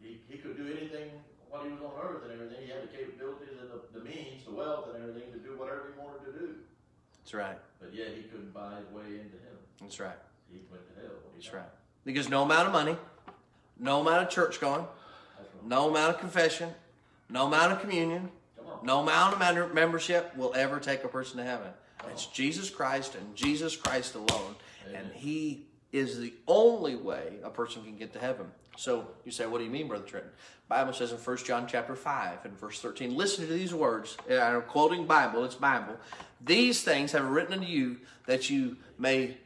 he, 0.02 0.18
he 0.28 0.36
could 0.38 0.56
do 0.56 0.66
anything 0.66 1.10
while 1.48 1.62
he 1.62 1.70
was 1.70 1.78
on 1.82 1.92
earth 2.02 2.24
and 2.24 2.32
everything. 2.32 2.66
He 2.66 2.72
had 2.72 2.82
the 2.82 2.88
capabilities 2.88 3.54
and 3.60 3.70
the, 3.70 3.96
the 3.96 4.04
means, 4.04 4.44
the 4.44 4.50
wealth 4.50 4.88
and 4.92 5.00
everything 5.00 5.30
to 5.30 5.38
do 5.38 5.56
whatever 5.56 5.92
he 5.94 6.02
wanted 6.02 6.32
to 6.32 6.32
do. 6.36 6.54
That's 7.22 7.34
right. 7.34 7.58
But 7.78 7.94
yet 7.94 8.08
he 8.08 8.22
couldn't 8.22 8.52
buy 8.52 8.74
his 8.80 8.90
way 8.90 9.04
into 9.06 9.38
heaven. 9.38 9.62
That's 9.80 10.00
right. 10.00 10.18
He 10.50 10.58
went 10.68 10.82
to 10.96 11.00
hell. 11.00 11.14
That's 11.32 11.46
died. 11.46 11.54
right. 11.54 11.70
Because 12.04 12.28
no 12.28 12.42
amount 12.42 12.66
of 12.66 12.72
money, 12.72 12.96
no 13.78 14.00
amount 14.00 14.24
of 14.24 14.30
church 14.30 14.60
going, 14.60 14.84
no 15.64 15.88
amount 15.90 16.16
of 16.16 16.18
confession, 16.18 16.70
no 17.30 17.46
amount 17.46 17.70
of 17.70 17.80
communion, 17.80 18.32
no 18.82 18.98
amount 18.98 19.34
of 19.34 19.38
member- 19.38 19.72
membership 19.72 20.36
will 20.36 20.52
ever 20.56 20.80
take 20.80 21.04
a 21.04 21.08
person 21.08 21.36
to 21.36 21.44
heaven. 21.44 21.68
It's 22.10 22.26
Jesus 22.26 22.68
Christ 22.68 23.14
and 23.14 23.36
Jesus 23.36 23.76
Christ 23.76 24.16
alone. 24.16 24.56
And 24.94 25.12
He 25.12 25.66
is 25.92 26.18
the 26.18 26.32
only 26.46 26.96
way 26.96 27.34
a 27.42 27.50
person 27.50 27.82
can 27.82 27.96
get 27.96 28.12
to 28.14 28.18
heaven. 28.18 28.46
So 28.76 29.06
you 29.24 29.32
say, 29.32 29.46
what 29.46 29.58
do 29.58 29.64
you 29.64 29.70
mean, 29.70 29.88
Brother 29.88 30.04
Trenton? 30.04 30.30
Bible 30.68 30.94
says 30.94 31.12
in 31.12 31.18
1 31.18 31.36
John 31.38 31.66
chapter 31.66 31.94
5 31.94 32.46
and 32.46 32.58
verse 32.58 32.80
13, 32.80 33.14
listen 33.14 33.46
to 33.46 33.52
these 33.52 33.74
words. 33.74 34.16
I'm 34.30 34.62
quoting 34.62 35.06
Bible, 35.06 35.44
it's 35.44 35.54
Bible. 35.54 35.98
These 36.42 36.82
things 36.82 37.12
have 37.12 37.26
written 37.26 37.52
unto 37.52 37.66
you 37.66 37.98
that 38.26 38.48
you 38.48 38.78
may 38.98 39.36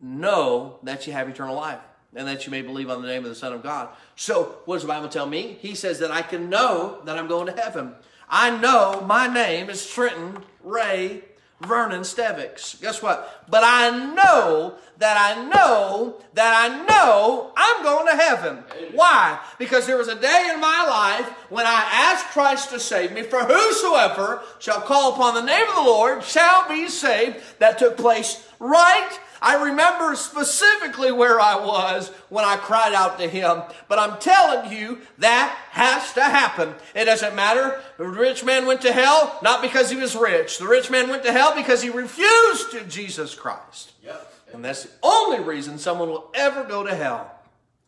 know 0.00 0.78
that 0.82 1.06
you 1.06 1.12
have 1.12 1.28
eternal 1.28 1.54
life 1.54 1.80
and 2.14 2.26
that 2.26 2.46
you 2.46 2.50
may 2.50 2.62
believe 2.62 2.90
on 2.90 3.02
the 3.02 3.08
name 3.08 3.22
of 3.22 3.28
the 3.28 3.36
Son 3.36 3.52
of 3.52 3.62
God. 3.62 3.90
So, 4.16 4.58
what 4.64 4.76
does 4.76 4.82
the 4.82 4.88
Bible 4.88 5.08
tell 5.08 5.26
me? 5.26 5.58
He 5.60 5.74
says 5.74 6.00
that 6.00 6.10
I 6.10 6.22
can 6.22 6.48
know 6.50 7.00
that 7.04 7.18
I'm 7.18 7.28
going 7.28 7.54
to 7.54 7.60
heaven. 7.60 7.94
I 8.28 8.56
know 8.58 9.00
my 9.06 9.26
name 9.32 9.70
is 9.70 9.88
Trenton 9.88 10.42
Ray 10.62 11.22
Vernon 11.60 12.02
Stevix. 12.02 12.80
Guess 12.80 13.02
what? 13.02 13.44
But 13.48 13.64
I 13.64 13.90
know 14.14 14.74
that 14.98 15.16
I 15.16 15.44
know 15.44 16.20
that 16.34 16.54
I 16.54 16.84
know 16.84 17.52
I'm 17.56 17.82
going 17.82 18.06
to 18.06 18.22
heaven. 18.22 18.64
Why? 18.92 19.40
Because 19.58 19.86
there 19.86 19.96
was 19.96 20.08
a 20.08 20.20
day 20.20 20.50
in 20.52 20.60
my 20.60 20.86
life 20.86 21.28
when 21.50 21.66
I 21.66 21.88
asked 21.92 22.26
Christ 22.26 22.70
to 22.70 22.80
save 22.80 23.12
me. 23.12 23.22
For 23.22 23.40
whosoever 23.40 24.42
shall 24.60 24.80
call 24.80 25.14
upon 25.14 25.34
the 25.34 25.42
name 25.42 25.68
of 25.68 25.74
the 25.74 25.82
Lord 25.82 26.22
shall 26.22 26.68
be 26.68 26.88
saved. 26.88 27.38
That 27.58 27.78
took 27.78 27.96
place 27.96 28.48
right 28.60 29.18
I 29.40 29.64
remember 29.68 30.14
specifically 30.16 31.12
where 31.12 31.40
I 31.40 31.56
was 31.56 32.08
when 32.28 32.44
I 32.44 32.56
cried 32.56 32.94
out 32.94 33.18
to 33.18 33.28
him. 33.28 33.62
But 33.88 33.98
I'm 33.98 34.18
telling 34.18 34.72
you, 34.72 34.98
that 35.18 35.56
has 35.70 36.12
to 36.14 36.22
happen. 36.22 36.74
It 36.94 37.04
doesn't 37.04 37.34
matter. 37.34 37.80
The 37.96 38.06
rich 38.06 38.44
man 38.44 38.66
went 38.66 38.82
to 38.82 38.92
hell 38.92 39.38
not 39.42 39.62
because 39.62 39.90
he 39.90 39.96
was 39.96 40.16
rich. 40.16 40.58
The 40.58 40.66
rich 40.66 40.90
man 40.90 41.08
went 41.08 41.22
to 41.24 41.32
hell 41.32 41.54
because 41.54 41.82
he 41.82 41.90
refused 41.90 42.70
to 42.72 42.84
Jesus 42.84 43.34
Christ. 43.34 43.92
Yep. 44.04 44.32
And 44.52 44.64
that's 44.64 44.84
the 44.84 44.90
only 45.02 45.40
reason 45.40 45.78
someone 45.78 46.08
will 46.08 46.30
ever 46.34 46.64
go 46.64 46.84
to 46.84 46.94
hell 46.94 47.30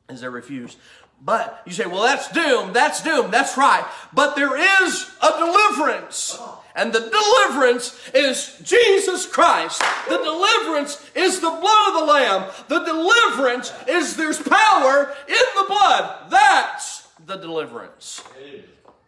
is 0.09 0.21
they 0.21 0.29
refuse. 0.29 0.77
But 1.23 1.63
you 1.67 1.73
say, 1.73 1.87
well, 1.87 2.03
that's 2.03 2.31
doom. 2.33 2.73
That's 2.73 3.03
doom. 3.03 3.31
That's 3.31 3.57
right. 3.57 3.85
But 4.13 4.37
there 4.37 4.57
is 4.85 5.11
a 5.23 5.39
deliverance. 5.39 6.39
And 6.75 6.93
the 6.93 7.01
deliverance 7.01 7.99
is 8.15 8.59
Jesus 8.63 9.27
Christ. 9.27 9.83
The 10.09 10.19
deliverance 10.19 11.11
is 11.15 11.41
the 11.41 11.51
blood 11.51 11.89
of 11.89 11.95
the 11.95 12.13
Lamb. 12.13 12.51
The 12.69 12.85
deliverance 12.85 13.73
is 13.89 14.17
there's 14.17 14.41
power 14.41 15.15
in 15.29 15.35
the 15.57 15.65
blood. 15.67 16.31
That's 16.31 17.09
the 17.27 17.37
deliverance. 17.37 18.23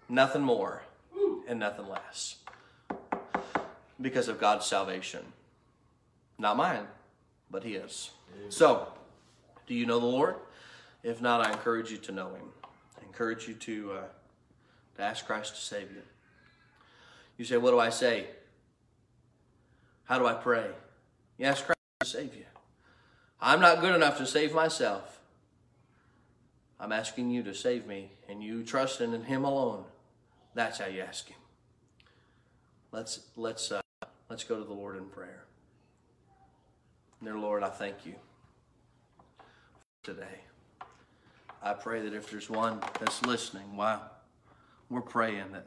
Nothing 0.08 0.42
more 0.42 0.82
and 1.48 1.60
nothing 1.60 1.88
less. 1.88 2.36
Because 4.00 4.28
of 4.28 4.40
God's 4.40 4.66
salvation. 4.66 5.24
Not 6.38 6.56
mine, 6.56 6.86
but 7.50 7.62
His. 7.62 8.10
So, 8.48 8.88
do 9.66 9.74
you 9.74 9.86
know 9.86 10.00
the 10.00 10.06
Lord? 10.06 10.36
If 11.02 11.20
not, 11.20 11.46
I 11.46 11.52
encourage 11.52 11.90
you 11.90 11.98
to 11.98 12.12
know 12.12 12.28
Him. 12.28 12.48
I 12.64 13.04
encourage 13.06 13.46
you 13.46 13.54
to, 13.54 13.92
uh, 13.92 14.02
to 14.96 15.02
ask 15.02 15.24
Christ 15.26 15.54
to 15.54 15.60
save 15.60 15.90
you. 15.92 16.02
You 17.42 17.46
say, 17.46 17.56
What 17.56 17.72
do 17.72 17.80
I 17.80 17.90
say? 17.90 18.28
How 20.04 20.20
do 20.20 20.26
I 20.28 20.34
pray? 20.34 20.70
You 21.38 21.46
ask 21.46 21.64
Christ 21.64 21.80
to 21.98 22.06
save 22.06 22.36
you. 22.36 22.44
I'm 23.40 23.58
not 23.58 23.80
good 23.80 23.96
enough 23.96 24.16
to 24.18 24.26
save 24.26 24.54
myself. 24.54 25.18
I'm 26.78 26.92
asking 26.92 27.32
you 27.32 27.42
to 27.42 27.52
save 27.52 27.84
me, 27.84 28.12
and 28.28 28.44
you 28.44 28.62
trusting 28.62 29.12
in 29.12 29.24
Him 29.24 29.42
alone. 29.42 29.86
That's 30.54 30.78
how 30.78 30.86
you 30.86 31.00
ask 31.00 31.26
Him. 31.26 31.38
Let's 32.92 33.18
let's 33.34 33.72
uh, 33.72 33.80
let's 34.30 34.44
go 34.44 34.60
to 34.60 34.64
the 34.64 34.72
Lord 34.72 34.96
in 34.96 35.06
prayer. 35.06 35.42
Dear 37.24 37.38
Lord, 37.38 37.64
I 37.64 37.70
thank 37.70 38.06
you 38.06 38.14
today. 40.04 40.42
I 41.60 41.72
pray 41.72 42.02
that 42.02 42.14
if 42.14 42.30
there's 42.30 42.48
one 42.48 42.78
that's 43.00 43.20
listening, 43.26 43.76
wow, 43.76 44.02
we're 44.88 45.00
praying 45.00 45.50
that 45.54 45.66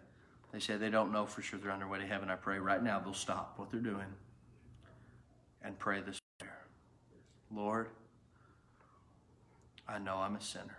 they 0.56 0.62
say 0.62 0.78
they 0.78 0.90
don't 0.90 1.12
know 1.12 1.26
for 1.26 1.42
sure 1.42 1.60
they're 1.60 1.70
on 1.70 1.80
their 1.80 1.88
way 1.90 2.00
to 2.00 2.06
heaven. 2.06 2.30
I 2.30 2.36
pray 2.36 2.60
right 2.60 2.82
now 2.82 2.98
they'll 3.00 3.14
stop 3.14 3.56
what 3.58 3.72
they're 3.72 3.82
doing 3.82 4.06
and 5.62 5.78
pray 5.78 6.00
this 6.00 6.18
prayer. 6.40 6.62
Lord, 7.54 7.90
I 9.86 10.00
know 10.00 10.16
I'm 10.16 10.38
a 10.38 10.42
sinner. 10.42 10.78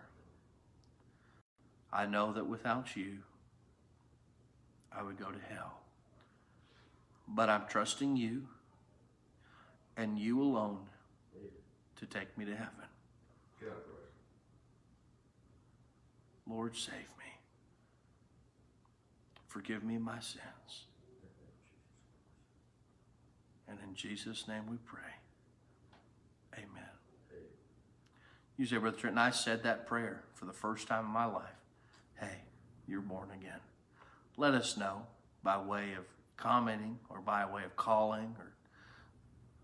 I 1.92 2.06
know 2.06 2.32
that 2.32 2.46
without 2.46 2.96
you, 2.96 3.18
I 4.90 5.02
would 5.02 5.18
go 5.18 5.26
to 5.26 5.54
hell. 5.54 5.80
But 7.28 7.50
I'm 7.50 7.64
trusting 7.68 8.16
you 8.16 8.48
and 9.98 10.18
you 10.18 10.40
alone 10.40 10.86
to 11.96 12.06
take 12.06 12.38
me 12.38 12.46
to 12.46 12.52
heaven. 12.52 12.70
Get 13.60 13.68
out 13.68 13.84
the 13.84 13.92
way. 13.92 13.98
Lord, 16.56 16.74
save 16.74 16.94
me. 16.94 17.15
Forgive 19.56 19.82
me 19.82 19.96
my 19.96 20.18
sins. 20.18 20.84
And 23.66 23.78
in 23.88 23.94
Jesus' 23.94 24.46
name 24.46 24.64
we 24.68 24.76
pray. 24.76 25.00
Amen. 26.52 26.90
You 28.58 28.66
say, 28.66 28.76
Brother 28.76 28.98
Trenton, 28.98 29.16
I 29.16 29.30
said 29.30 29.62
that 29.62 29.86
prayer 29.86 30.24
for 30.34 30.44
the 30.44 30.52
first 30.52 30.88
time 30.88 31.06
in 31.06 31.10
my 31.10 31.24
life. 31.24 31.56
Hey, 32.20 32.42
you're 32.86 33.00
born 33.00 33.30
again. 33.30 33.60
Let 34.36 34.52
us 34.52 34.76
know 34.76 35.06
by 35.42 35.56
way 35.56 35.94
of 35.94 36.04
commenting 36.36 36.98
or 37.08 37.22
by 37.22 37.50
way 37.50 37.64
of 37.64 37.76
calling 37.76 38.36
or 38.38 38.52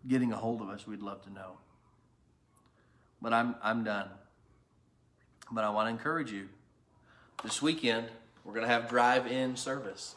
getting 0.09 0.33
a 0.33 0.37
hold 0.37 0.63
of 0.63 0.71
us. 0.71 0.87
We'd 0.87 1.03
love 1.03 1.23
to 1.25 1.31
know. 1.31 1.59
But 3.21 3.35
I'm, 3.35 3.57
I'm 3.63 3.85
done. 3.85 4.09
But 5.51 5.65
I 5.65 5.69
want 5.69 5.89
to 5.89 5.91
encourage 5.91 6.33
you 6.33 6.49
this 7.45 7.61
weekend, 7.61 8.07
we're 8.45 8.55
going 8.55 8.67
to 8.67 8.73
have 8.73 8.89
drive 8.89 9.31
in 9.31 9.55
service. 9.55 10.17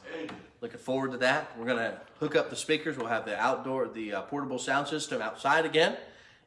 Looking 0.60 0.80
forward 0.80 1.12
to 1.12 1.18
that. 1.20 1.52
We're 1.58 1.66
going 1.66 1.78
to 1.78 2.00
hook 2.20 2.36
up 2.36 2.50
the 2.50 2.56
speakers. 2.56 2.98
We'll 2.98 3.08
have 3.08 3.26
the 3.26 3.38
outdoor, 3.40 3.88
the 3.88 4.16
uh, 4.16 4.22
portable 4.24 4.58
sound 4.58 4.88
system 4.88 5.22
outside 5.22 5.64
again. 5.64 5.96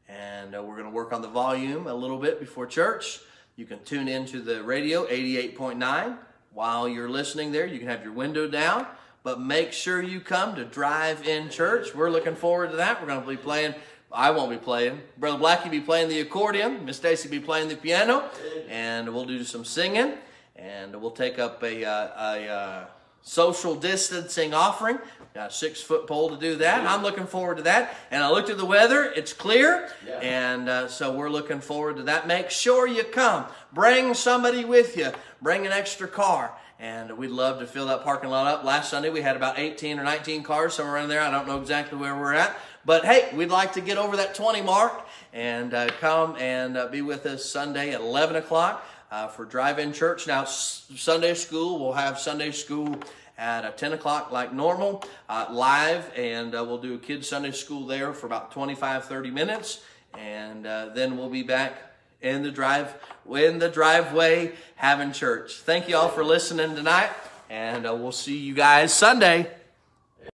And 0.08 0.56
uh, 0.56 0.62
we're 0.62 0.74
going 0.74 0.88
to 0.88 0.92
work 0.92 1.12
on 1.12 1.22
the 1.22 1.28
volume 1.28 1.86
a 1.86 1.94
little 1.94 2.18
bit 2.18 2.40
before 2.40 2.66
church. 2.66 3.20
You 3.54 3.64
can 3.64 3.82
tune 3.84 4.08
into 4.08 4.40
the 4.40 4.62
radio 4.64 5.06
88.9. 5.06 6.18
While 6.52 6.88
you're 6.88 7.08
listening 7.08 7.52
there, 7.52 7.66
you 7.66 7.78
can 7.78 7.86
have 7.88 8.02
your 8.02 8.12
window 8.12 8.48
down. 8.48 8.86
But 9.22 9.40
make 9.40 9.72
sure 9.72 10.02
you 10.02 10.20
come 10.20 10.56
to 10.56 10.64
drive 10.64 11.28
in 11.28 11.48
church. 11.48 11.94
We're 11.94 12.10
looking 12.10 12.34
forward 12.34 12.70
to 12.70 12.76
that. 12.78 13.00
We're 13.00 13.06
going 13.06 13.22
to 13.22 13.28
be 13.28 13.36
playing. 13.36 13.74
I 14.10 14.32
won't 14.32 14.50
be 14.50 14.56
playing. 14.56 15.00
Brother 15.16 15.38
Blackie 15.38 15.70
be 15.70 15.80
playing 15.80 16.08
the 16.08 16.20
accordion. 16.20 16.84
Miss 16.84 16.96
Stacy 16.96 17.28
be 17.28 17.38
playing 17.38 17.68
the 17.68 17.76
piano, 17.76 18.24
and 18.68 19.12
we'll 19.12 19.26
do 19.26 19.44
some 19.44 19.64
singing 19.64 20.14
and 20.58 20.94
we'll 21.00 21.12
take 21.12 21.38
up 21.38 21.62
a, 21.62 21.84
uh, 21.84 22.34
a 22.36 22.48
uh, 22.48 22.84
social 23.22 23.74
distancing 23.74 24.52
offering. 24.52 24.98
Got 25.34 25.50
a 25.50 25.54
six 25.54 25.80
foot 25.80 26.06
pole 26.06 26.30
to 26.30 26.36
do 26.36 26.56
that. 26.56 26.86
I'm 26.86 27.02
looking 27.02 27.26
forward 27.26 27.58
to 27.58 27.62
that. 27.64 27.94
And 28.10 28.22
I 28.22 28.30
looked 28.30 28.50
at 28.50 28.58
the 28.58 28.64
weather, 28.64 29.04
it's 29.04 29.32
clear, 29.32 29.88
Yeah. 30.06 30.18
and 30.18 30.68
uh, 30.68 30.88
so 30.88 31.12
we're 31.12 31.30
looking 31.30 31.60
forward 31.60 31.96
to 31.96 32.02
that. 32.04 32.26
Make 32.26 32.50
sure 32.50 32.86
you 32.86 33.04
come. 33.04 33.46
Bring 33.72 34.14
somebody 34.14 34.64
with 34.64 34.96
you. 34.96 35.12
Bring 35.40 35.64
an 35.66 35.72
extra 35.72 36.08
car. 36.08 36.52
And 36.80 37.18
we'd 37.18 37.30
love 37.30 37.58
to 37.58 37.66
fill 37.66 37.86
that 37.86 38.04
parking 38.04 38.30
lot 38.30 38.46
up. 38.46 38.64
Last 38.64 38.90
Sunday 38.90 39.10
we 39.10 39.20
had 39.20 39.36
about 39.36 39.58
18 39.58 39.98
or 39.98 40.04
19 40.04 40.44
cars, 40.44 40.74
somewhere 40.74 40.94
around 40.94 41.08
there. 41.08 41.20
I 41.20 41.30
don't 41.30 41.46
know 41.46 41.60
exactly 41.60 41.98
where 41.98 42.16
we're 42.16 42.34
at. 42.34 42.56
But 42.84 43.04
hey, 43.04 43.28
we'd 43.34 43.50
like 43.50 43.72
to 43.74 43.80
get 43.80 43.98
over 43.98 44.16
that 44.16 44.34
20 44.34 44.62
mark 44.62 45.06
and 45.32 45.74
uh, 45.74 45.88
come 46.00 46.36
and 46.36 46.76
uh, 46.76 46.86
be 46.86 47.02
with 47.02 47.26
us 47.26 47.44
Sunday 47.44 47.92
at 47.92 48.00
11 48.00 48.36
o'clock 48.36 48.84
uh, 49.10 49.28
for 49.28 49.44
drive-in 49.44 49.92
church. 49.92 50.26
Now, 50.26 50.42
S- 50.42 50.86
Sunday 50.96 51.34
school, 51.34 51.78
we'll 51.78 51.92
have 51.92 52.18
Sunday 52.18 52.50
school 52.50 52.96
at 53.36 53.64
uh, 53.64 53.70
10 53.70 53.92
o'clock 53.92 54.32
like 54.32 54.52
normal, 54.52 55.04
uh, 55.28 55.46
live, 55.50 56.10
and 56.16 56.54
uh, 56.54 56.64
we'll 56.64 56.78
do 56.78 56.94
a 56.94 56.98
kids 56.98 57.28
Sunday 57.28 57.52
school 57.52 57.86
there 57.86 58.12
for 58.12 58.26
about 58.26 58.50
25, 58.52 59.04
30 59.04 59.30
minutes, 59.30 59.84
and 60.16 60.66
uh, 60.66 60.90
then 60.94 61.16
we'll 61.16 61.30
be 61.30 61.42
back 61.42 61.74
in 62.20 62.42
the 62.42 62.50
drive 62.50 62.94
in 63.30 63.58
the 63.58 63.68
driveway 63.68 64.52
having 64.74 65.12
church. 65.12 65.60
Thank 65.60 65.88
you 65.88 65.96
all 65.96 66.08
for 66.08 66.24
listening 66.24 66.74
tonight, 66.74 67.10
and 67.48 67.86
uh, 67.86 67.94
we'll 67.94 68.10
see 68.12 68.36
you 68.36 68.54
guys 68.54 68.92
Sunday. 68.92 69.48